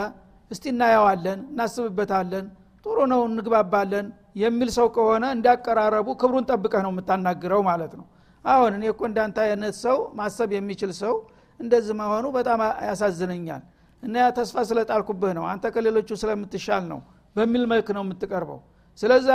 እስቲ 0.52 0.64
እናየዋለን 0.74 1.40
እናስብበታለን 1.52 2.46
ጥሩ 2.86 2.98
ነው 3.12 3.22
እንግባባለን 3.30 4.06
የሚል 4.42 4.70
ሰው 4.78 4.88
ከሆነ 4.96 5.26
እንዳቀራረቡ 5.36 6.08
ክብሩን 6.22 6.46
ጠብቀህ 6.50 6.82
ነው 6.86 6.92
የምታናግረው 6.94 7.62
ማለት 7.70 7.94
ነው። 8.00 8.06
አሁን 8.46 8.72
እኔ 8.78 8.84
እኮ 8.94 9.02
እንዳንተ 9.10 9.38
አይነት 9.46 9.76
ሰው 9.86 9.98
ማሰብ 10.20 10.50
የሚችል 10.58 10.92
ሰው 11.02 11.16
እንደዚህ 11.60 11.96
መሆኑ 12.02 12.26
በጣም 12.38 12.60
ያሳዝነኛል 12.88 13.64
እና 14.04 14.16
ያ 14.22 14.28
ተስፋ 14.38 14.58
ስለጣልኩብህ 14.70 15.32
ነው። 15.38 15.46
አንተ 15.52 15.66
ከሌሎቹ 15.76 16.10
ስለምትሻል 16.22 16.84
ነው 16.92 17.00
በሚል 17.36 17.64
መልክ 17.72 17.88
ነው 17.98 18.04
የምትቀርበው። 18.06 18.60
ስለዚህ 19.00 19.34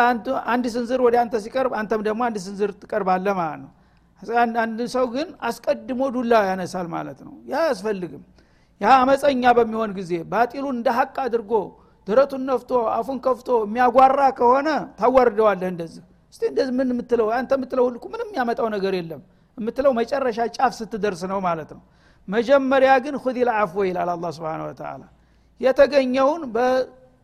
አንድ 0.53 0.65
ስንዝር 0.75 1.01
ወደ 1.07 1.17
አንተ 1.23 1.35
ሲቀርብ 1.45 1.73
አንተም 1.81 2.01
ደግሞ 2.07 2.21
አንድ 2.29 2.37
ስንዝር 2.45 2.71
ትቀርባለህ 2.83 3.35
ማለት 3.41 3.61
ነው። 3.65 3.71
አንድ 4.63 4.81
ሰው 4.95 5.05
ግን 5.15 5.29
አስቀድሞ 5.49 6.03
ዱላ 6.15 6.33
ያነሳል 6.49 6.89
ማለት 6.95 7.19
ነው። 7.27 7.35
ያ 7.49 7.57
አያስፈልግም። 7.63 8.23
ያ 8.81 8.89
አመፀኛ 9.01 9.45
በሚሆን 9.59 9.91
ጊዜ 9.99 10.13
ባጢሉን 10.31 10.77
እንደ 10.77 10.89
ሀቅ 10.99 11.17
አድርጎ 11.25 11.53
ድረቱን 12.07 12.43
ነፍቶ 12.49 12.71
አፉን 12.95 13.19
ከፍቶ 13.27 13.49
የሚያጓራ 13.65 14.21
ከሆነ 14.39 14.69
ታዋርደዋለህ 15.01 15.69
እንደዚህ። 15.75 16.03
እስቲ 16.35 16.43
እንደዚህ 16.51 16.73
ምን 16.79 16.89
የምትለው 16.95 17.29
አንተ 17.37 17.53
የምትለው 17.59 17.85
ምንም 18.15 18.31
ያመጣው 18.39 18.69
ነገር 18.75 18.95
የለም። 18.99 19.21
የምትለው 19.59 19.93
መጨረሻ 19.99 20.39
ጫፍ 20.57 20.73
ስትደርስ 20.79 21.23
ነው 21.33 21.39
ማለት 21.47 21.71
ነው 21.77 21.83
መጀመሪያ 22.29 22.91
ግን 23.05 23.15
ሁዲ 23.23 23.39
ልአፍወ 23.49 23.83
ይላል 23.89 24.11
አላ 24.15 24.27
ስብን 24.37 24.63
ወተላ 24.67 25.03
የተገኘውን 25.61 26.43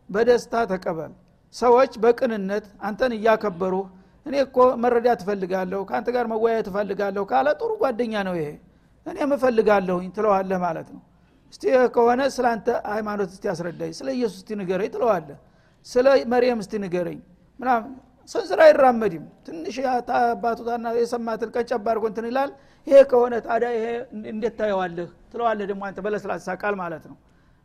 በደስታ 0.09 0.53
ተቀበል። 0.71 1.11
ሰዎች 1.55 1.91
በቅንነት 2.03 2.65
አንተን 2.87 3.11
እያከበሩ 3.17 3.73
እኔ 4.25 4.35
እኮ 4.45 4.57
መረዳት 4.83 5.19
ትፈልጋለሁ 5.21 5.79
ከአንተ 5.89 6.07
ጋር 6.15 6.25
መወያየት 6.31 6.65
ትፈልጋለሁ 6.67 7.23
ካለ 7.31 7.47
ጥሩ 7.59 7.71
ጓደኛ 7.81 8.13
ነው 8.27 8.35
ይሄ 8.39 8.49
እኔም 9.05 9.31
እፈልጋለሁኝ 9.37 10.07
ትለዋለህ 10.17 10.59
ማለት 10.65 10.89
ነው። 10.95 11.01
እስቲ 11.53 11.63
ከሆነ 11.95 12.21
ስለ 12.35 12.45
አንተ 12.53 12.67
ሃይማኖት 12.93 13.29
እስቲ 13.35 13.43
ያስረዳኝ 13.49 13.91
ስለ 13.99 14.07
ኢየሱስ 14.17 14.37
እስቲ 14.39 14.57
ንገረኝ 14.59 14.89
ትለዋለህ 14.95 15.37
ስለ 15.87 16.05
መርየም 16.33 16.59
እስቲ 16.63 16.73
ንገረኝ 16.83 17.19
ምናምን 17.59 17.93
ስንዝር 18.29 18.59
አይራመድም። 18.63 19.23
ትንሽ 19.45 19.75
አባቱታና 20.17 20.87
የሰማትን 20.97 21.49
ቀንጨባ 21.55 21.85
አድርጎ 21.85 22.05
እንትን 22.09 22.25
ይላል። 22.29 22.49
ይሄ 22.87 22.97
ከሆነ 23.11 23.33
ታዲያ 23.47 23.69
ይሄ 23.77 23.85
እንዴት 24.31 24.53
ታየዋለህ? 24.59 25.07
ትለዋለህ 25.31 25.65
ደግሞ 25.71 25.81
አንተ 25.87 25.99
በለስላሳ 26.05 26.47
ቃል 26.61 26.75
ማለት 26.81 27.03
ነው። 27.09 27.17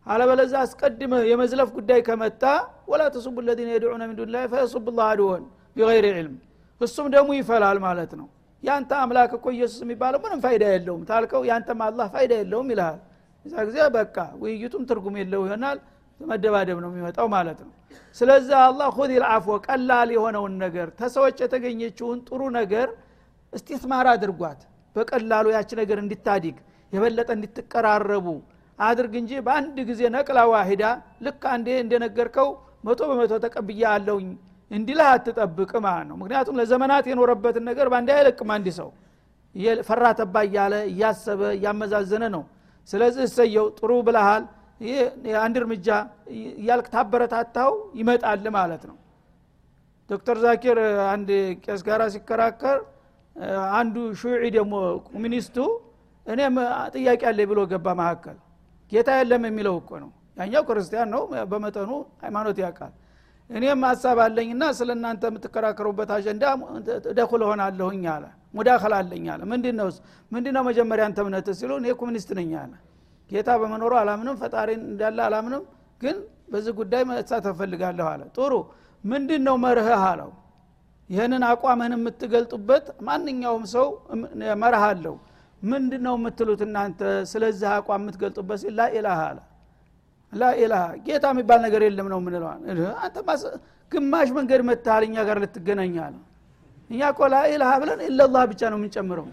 አለበለዛ 0.07 0.55
አስቀድመህ 0.64 1.22
የመዝለፍ 1.31 1.68
ጉዳይ 1.77 2.00
ከመጣ 2.09 2.42
ወላ 2.90 3.03
ተሱቡ 3.14 3.37
ለዚነ 3.46 3.68
የድዑነ 3.74 4.03
ምን 4.09 4.16
ዱን 4.18 4.31
ላይ 4.35 4.44
ፈየሱብ 4.53 4.87
ላ 4.96 5.07
አድወን 5.12 5.44
ቢገይር 5.77 6.07
ዕልም። 6.12 6.35
እሱም 6.81 7.07
ደግሞ 7.14 7.31
ይፈላል 7.38 7.79
ማለት 7.87 8.12
ነው። 8.20 8.27
ያንተ 8.62 8.90
አምላክ 9.00 9.33
እኮ 9.38 9.46
ኢየሱስ 9.57 9.81
የሚባለው 9.85 10.18
ምንም 10.24 10.40
ፋይዳ 10.44 10.64
የለውም። 10.74 11.03
ታልከው 11.09 11.42
ያንተም 11.50 11.81
አላህ 11.87 12.07
ፋይዳ 12.14 12.33
የለውም 12.40 12.68
ይልሃል። 12.72 12.98
እዛ 13.46 13.55
ጊዜ 13.68 13.79
በቃ 13.96 14.16
ውይይቱም 14.42 14.83
ትርጉም 14.90 15.16
የለው 15.20 15.42
ይሆናል 15.46 15.79
መደባደብ 16.25 16.79
ነው 16.85 16.91
የሚመጣው 16.93 17.27
ማለት 17.35 17.59
ነው። 17.65 17.73
ስለዚህ 18.17 18.57
አላህ 18.63 18.89
ሁድ 18.97 19.13
ልአፎ 19.17 19.47
ቀላል 19.67 20.09
የሆነውን 20.17 20.55
ነገር 20.65 20.89
ተሰዎች 21.01 21.37
የተገኘችውን 21.45 22.19
ጥሩ 22.29 22.41
ነገር 22.59 22.89
እስቲትማር 23.53 24.09
አድርጓት። 24.13 24.61
በቀላሉ 24.97 25.47
ያች 25.55 25.71
ነገር 25.81 25.99
እንዲታዲግ 26.03 26.57
የበለጠ 26.93 27.29
እንዲትቀራረቡ 27.37 28.27
አድርግ 28.79 29.15
እንጂ 29.21 29.33
በአንድ 29.47 29.77
ጊዜ 29.89 30.03
ነቅላ 30.15 30.39
ዋሂዳ 30.51 30.85
ልክ 31.27 31.43
አንዴ 31.53 31.69
እንደነገርከው 31.83 32.49
መቶ 32.87 33.01
በመቶ 33.11 33.33
ተቀብያ 33.45 33.85
አለውኝ 33.97 34.29
እንዲልህ 34.71 35.07
አትጠብቅ 35.11 35.73
ማለት 35.85 36.07
ነው። 36.11 36.17
ምክንያቱም 36.21 36.57
ለዘመናት 36.61 37.05
የኖረበትን 37.11 37.65
ነገር 37.71 37.87
በአንድ 37.93 38.11
አይለቅም 38.17 38.51
አንድ 38.55 38.69
ሰው። 38.79 38.89
ፈራ 39.89 40.05
ተባ 40.19 40.37
እያለ 40.47 40.75
እያሰበ 40.91 41.41
እያመዛዘነ 41.57 42.25
ነው። 42.35 42.43
ስለዚህ 42.89 43.23
እሰየው 43.29 43.67
ጥሩ 43.79 43.91
ብለሃል 44.07 44.43
አንድ 45.43 45.57
እርምጃ 45.61 45.89
እያልክ 46.59 46.87
ታበረታታው 46.95 47.73
ይመጣል 48.01 48.47
ማለት 48.57 48.83
ነው። 48.91 48.97
ዶክተር 50.11 50.37
ዛኪር 50.45 50.79
አንድ 51.13 51.29
ቄስ 51.65 51.83
ጋራ 51.87 52.03
ሲከራከር 52.15 52.79
አንዱ 53.75 53.95
ሹዒ 54.21 54.43
ደግሞ 54.57 54.75
ኮሚኒስቱ 55.09 55.57
እኔም 56.27 56.57
ጥያቄ 56.95 57.23
አለ 57.31 57.41
ብሎ 57.51 57.61
ገባ 57.73 57.87
መካከል 58.01 58.37
ጌታ 58.93 59.09
የለም 59.19 59.43
የሚለው 59.49 59.75
እኮ 59.81 59.91
ነው። 60.03 60.11
ያኛው 60.39 60.63
ክርስቲያን 60.69 61.09
ነው 61.15 61.23
በመጠኑ 61.51 61.91
ሃይማኖት 62.23 62.59
ያውቃል። 62.65 62.93
እኔም 63.51 63.81
ሀሳብ 63.89 64.19
አለኝና 64.25 64.65
ስለ 64.79 64.91
እናንተ 64.97 65.23
የምትከራከሩበት 65.31 66.11
አጀንዳ 66.17 66.45
ደኩል 67.19 67.43
ሆናለሁኝ 67.49 68.05
አለ 68.15 68.25
ሙዳከል 68.55 68.95
አለኝ 68.99 69.27
አለ። 69.35 69.43
ምንድነው 69.53 69.89
ምንድነው 70.33 70.63
መጀመሪያ 70.69 71.05
አንተ 71.09 71.19
እምነት 71.25 71.49
ሲሉ 71.59 71.71
እኔ 71.81 71.87
ኮሚኒስት 72.01 72.31
ነኝ 72.39 72.53
አለ 72.63 72.73
ጌታ 73.31 73.51
በመኖሩ 73.61 73.93
አላምንም 74.01 74.37
ፈጣሪን 74.41 74.81
እንዳለ 74.89 75.19
አላምንም 75.27 75.63
ግን 76.01 76.17
በዚህ 76.53 76.73
ጉዳይ 76.79 77.03
መሳተፍ 77.11 77.55
ፈልጋለሁ 77.61 78.07
አለ። 78.13 78.23
ጥሩ። 78.37 78.53
ምንድን 79.05 79.43
ነው 79.47 79.57
መርህህ 79.65 80.03
አለው። 80.09 80.31
ይህንን 81.11 81.43
አቋምህን 81.49 81.95
የምትገልጡበት 81.97 82.85
ማንኛውም 83.07 83.65
ሰው 83.75 83.87
መርህ 84.63 84.85
አለው። 84.89 85.17
ምንድ 85.63 85.93
ነው 86.07 86.15
የምትሉት 86.19 86.61
እናንተ? 86.67 87.01
ስለዚህ 87.31 87.69
አቋም 87.75 88.03
የምትገልጡበት 88.03 88.59
ሲል 88.63 88.75
ላኢላሃ 88.79 89.21
አለ። 89.31 89.39
ላኢላሃ 90.33 90.85
ጌታ 91.07 91.25
የሚባል 91.33 91.61
ነገር 91.67 91.83
የለም 91.87 92.09
ነው 92.13 92.21
ምንለዋል 92.27 92.61
አንተ 93.05 93.17
ግማሽ 93.93 94.29
መንገድ 94.37 94.61
መታሃል 94.69 95.03
እኛ 95.09 95.17
ጋር 95.29 95.39
ልትገናኝ 95.43 95.97
እኛ 96.91 97.01
እኮ 97.13 97.21
ላኢላሃ 97.33 97.73
ብለን 97.83 98.01
ኢለላህ 98.09 98.43
ብቻ 98.51 98.63
ነው 98.73 98.79
የምንጨምረው 98.79 99.27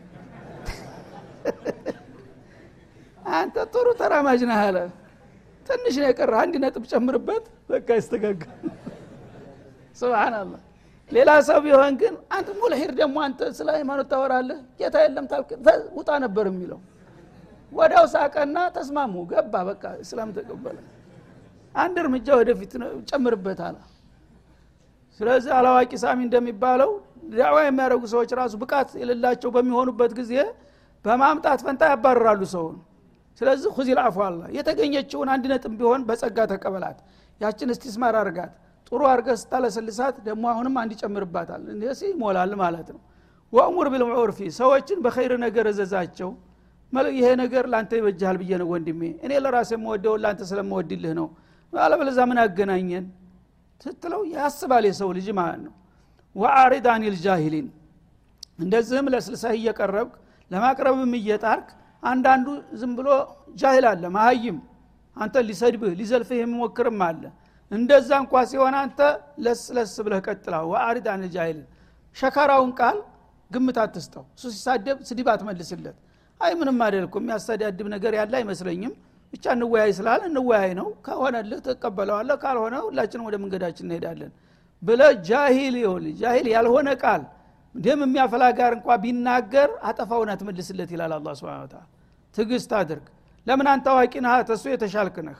አንተ 3.31 3.55
ጥሩ 3.73 3.87
ተራማጅ 3.99 4.41
ነህ 4.49 4.61
አለ። 4.65 4.77
ትንሽ 5.65 5.95
ነው 6.01 6.07
የቀረ 6.09 6.33
አንድ 6.43 6.53
ነጥብ 6.63 6.83
ጨምርበት። 6.91 7.43
በቃ 7.69 7.87
ይስተጋጋ። 7.99 8.43
ስብናላህ 9.99 10.61
ሌላ 11.11 11.29
ሰው 11.47 11.59
ቢሆን 11.65 11.93
ግን 12.01 12.13
አንተ 12.35 12.49
ሙልሂድ 12.59 12.91
ደግሞ 12.99 13.17
አንተ 13.25 13.39
ስለ 13.57 13.67
ሃይማኖት 13.77 14.07
ታወራለህ? 14.11 14.59
ጌታ 14.79 14.95
የለም 15.03 15.25
ታልክ። 15.31 15.49
ውጣ 15.97 16.09
ነበር 16.25 16.45
የሚለው። 16.51 16.79
ወዳው 17.71 18.05
ሳቀና 18.13 18.57
ተስማሙ። 18.75 19.13
ገባ 19.31 19.53
በቃ 19.69 19.83
እስላም 20.03 20.29
ተቀበለ። 20.37 20.77
አንድ 21.75 21.95
እርምጃ 22.03 22.27
ወደፊት 22.39 22.71
ጨምርበት 23.09 23.59
አለ። 23.67 23.77
ስለዚህ 25.19 25.51
አላዋቂ 25.57 25.91
ሳሚ 26.03 26.19
እንደሚባለው 26.27 26.91
ዳዕዋ 27.33 27.57
የሚያደርጉ 27.65 28.03
ሰዎች 28.13 28.31
ራሱ 28.39 28.53
ብቃት 28.61 28.89
የሌላቸው 29.01 29.49
በሚሆኑበት 29.55 30.11
ጊዜ 30.19 30.33
በማምጣት 31.05 31.59
ፈንታ 31.65 31.83
ያባረራሉ 31.91 32.41
ሰውን 32.53 32.77
ስለዚህ 33.41 33.69
ሁዚል 33.77 33.99
አፉ 34.03 34.17
አላ 34.25 34.41
የተገኘችውን 34.55 35.29
አንድ 35.33 35.45
ነጥብ 35.51 35.73
ቢሆን 35.79 36.01
በጸጋ 36.09 36.37
ተቀበላት። 36.51 36.97
ያችን 37.41 37.69
እስቲስማር 37.73 38.15
አርጋት። 38.21 38.51
ጥሩ 38.87 39.01
አርገ 39.11 39.27
ስታለሰልሳት 39.41 40.15
ደግሞ 40.25 40.43
አሁንም 40.53 40.75
አንድ 40.81 40.91
ይጨምርባታል። 40.95 41.61
እንደዚህ 41.73 42.07
ይሞላል 42.13 42.53
ማለት 42.61 42.87
ነው። 42.95 43.01
ወእሙር 43.53 43.87
ቢልዑርፊ 43.93 44.39
ሰዎችን 44.57 44.99
በኸይር 45.05 45.33
ነገር 45.45 45.65
እዘዛቸው። 45.71 46.29
ይሄ 47.15 47.27
ነገር 47.41 47.65
ለአንተ 47.71 47.91
ይበጃሃል 47.99 48.37
ብዬ 48.41 48.51
ነው 48.61 48.67
ወንድሜ። 48.71 49.01
እኔ 49.23 49.31
ለራሴ 49.43 49.71
የምወደው 49.77 50.15
ለአንተ 50.23 50.41
ስለምወድልህ 50.49 51.13
ነው። 51.19 51.27
አለበለዛ 51.73 52.19
ምን 52.29 52.39
አገናኘን 52.43 53.05
ስትለው 53.81 54.21
ያስባል 54.33 54.85
የሰው 54.89 55.09
ልጅ 55.17 55.27
ማለት 55.37 55.61
ነው። 55.67 55.73
ወአዕሪድ 56.36 56.86
አኒል 56.93 57.15
ጃሂሊን 57.23 57.67
እንደዚህም 58.59 59.07
ለስልሰህ 59.13 59.53
እየቀረብክ 59.59 60.13
ለማቅረብም 60.51 61.13
እየጣርክ 61.19 61.69
አንዳንዱ 62.03 62.47
ዝም 62.79 62.91
ብሎ 62.97 63.07
ጃሂል 63.55 63.85
አለ 63.91 64.03
መሀይም። 64.15 64.57
አንተን 65.17 65.36
ሊሰድብህ 65.47 65.93
ሊዘልፍህ 65.99 66.37
የሚሞክርም 66.41 66.99
አለ። 67.07 67.23
እንደዛ 67.71 68.09
እንኳ 68.23 68.33
ሲሆን 68.49 68.75
አንተ 68.79 68.99
ለስ 69.45 69.61
ለስ 69.75 69.93
ብለህ 70.05 70.21
ቀጥላ 70.27 70.55
ወአዕሪድ 70.71 71.07
አኒል 71.13 71.21
ጃሂሊን 71.36 71.67
ሸካራውን 72.15 72.71
ቃል 72.79 72.97
ግምት 73.51 73.77
አትስጠው። 73.83 74.23
እሱ 74.35 74.43
ሲሳደብ 74.55 74.97
ስድብ 75.09 75.27
አትመልስለት። 75.33 75.97
አይ 76.41 76.51
ምንም 76.59 76.79
አደልኩ 76.85 77.15
የሚያስተዳድብ 77.21 77.87
ነገር 77.95 78.13
ያለ 78.19 78.33
አይመስለኝም። 78.39 78.93
ብቻ 79.33 79.45
እንወያይ 79.55 79.91
ስላል 79.97 80.21
እንወያይ 80.29 80.71
ነው። 80.79 80.87
ከሆነልህ 81.05 81.59
ትቀበለዋለህ 81.67 82.37
ካልሆነ 82.43 82.75
ሁላችንም 82.87 83.25
ወደ 83.29 83.35
መንገዳችን 83.43 83.85
እንሄዳለን 83.87 84.31
ብለ 84.83 85.01
ጃሂል 85.27 85.75
ይሆን 85.81 86.05
ጃሂል 86.21 86.47
ያልሆነ 86.53 86.89
ቃል 87.03 87.21
ደም 87.75 87.99
የሚያፈላ 88.05 88.43
ጋር 88.57 88.71
እንኳ 88.77 88.95
ቢናገር 89.03 89.69
አጠፋውን 89.89 90.29
አትመልስለት 90.34 90.89
ይላል 90.95 91.13
አላ 91.17 91.27
ስብን 91.39 91.60
ታላ 91.65 91.84
ትግስት 92.36 92.71
አድርግ። 92.79 93.05
ለምን 93.47 93.67
አንተ 93.73 93.86
አዋቂ 93.93 94.13
ነህ? 94.25 94.34
ተሱ 94.49 94.63
የተሻልክ 94.71 95.15
ነህ። 95.27 95.39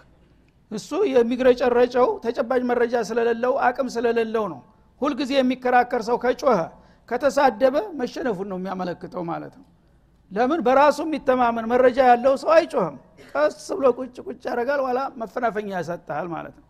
እሱ 0.72 0.90
የሚግረጨረጨው 1.14 2.08
ተጨባጭ 2.24 2.62
መረጃ 2.70 2.96
ስለሌለው 3.10 3.54
አቅም 3.68 3.88
ስለሌለው 3.96 4.46
ነው። 4.54 4.60
ሁልጊዜ 5.02 5.32
የሚከራከር 5.38 6.02
ሰው 6.10 6.18
ከጮኸ 6.24 6.58
ከተሳደበ 7.10 7.76
መሸነፉን 8.00 8.48
ነው 8.52 8.58
የሚያመለክተው 8.60 9.24
ማለት 9.32 9.54
ነው። 9.60 9.68
ለምን? 10.32 10.60
በራሱ 10.68 11.00
የሚተማመን 11.08 11.66
መረጃ 11.74 12.00
ያለው 12.12 12.34
ሰው 12.44 12.52
አይጮህም። 12.58 12.98
ቀስ 13.34 13.66
ብሎ 13.78 13.86
ቁጭ 13.98 14.16
ቁጭ 14.28 14.42
ያደረጋል 14.50 14.82
ዋላ 14.88 15.00
መፈናፈኛ 15.22 15.70
ያሰጥሃል 15.78 16.28
ማለት 16.36 16.56
ነው። 16.60 16.68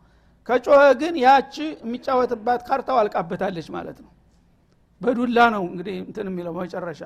ከጮኸ 0.48 0.82
ግን 1.02 1.16
ያቺ 1.26 1.56
የሚጫወትባት 1.84 2.62
ካርታው 2.68 2.98
አልቃበታለች 3.02 3.68
ማለት 3.76 4.00
ነው 4.04 4.10
በዱላ 5.01 5.39
ነው 5.55 5.63
እንግዲህ 5.71 5.97
እንትን 6.03 6.27
የሚለው 6.31 6.55
መጨረሻ 6.61 7.03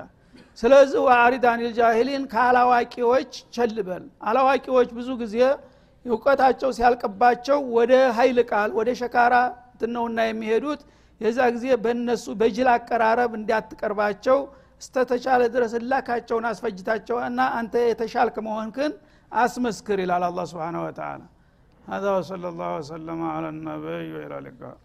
ስለዚህ 0.59 0.99
ወአሪድ 1.07 1.45
አኒል 1.51 1.71
ጃሂሊን 1.79 2.23
ከአላዋቂዎች 2.33 3.31
ቸልበል 3.55 4.03
አላዋቂዎች 4.29 4.89
ብዙ 4.97 5.09
ጊዜ 5.23 5.37
እውቀታቸው 6.05 6.69
ሲያልቅባቸው 6.77 7.59
ወደ 7.77 7.93
ሀይል 8.17 8.39
ቃል 8.51 8.69
ወደ 8.79 8.89
ሸካራ 9.01 9.35
ትነውና 9.81 10.19
የሚሄዱት 10.29 10.81
የዛ 11.21 11.39
ጊዜ 11.55 11.65
በእነሱ 11.83 12.25
በጅል 12.39 12.69
አቀራረብ 12.75 13.31
እንዲያትቀርባቸው 13.39 14.39
እስተተቻለ 14.81 15.41
ድረስ 15.55 15.73
እላካቸውን 15.81 16.45
አስፈጅታቸው 16.51 17.17
እና 17.27 17.41
አንተ 17.59 17.83
የተሻልክ 17.89 18.37
መሆንክን 18.47 18.93
አስመስክር 19.31 19.99
ይላል 20.05 20.25
አላ 20.29 20.41
ስብን 20.53 20.77
ወተላ 20.85 21.21
هذا 21.85 22.09
وصلى 22.17 22.47
الله 22.51 22.71
وسلم 22.79 23.19
على 23.35 23.47
النبي 23.49 24.05
وإلى 24.15 24.35
اللقاء 24.41 24.75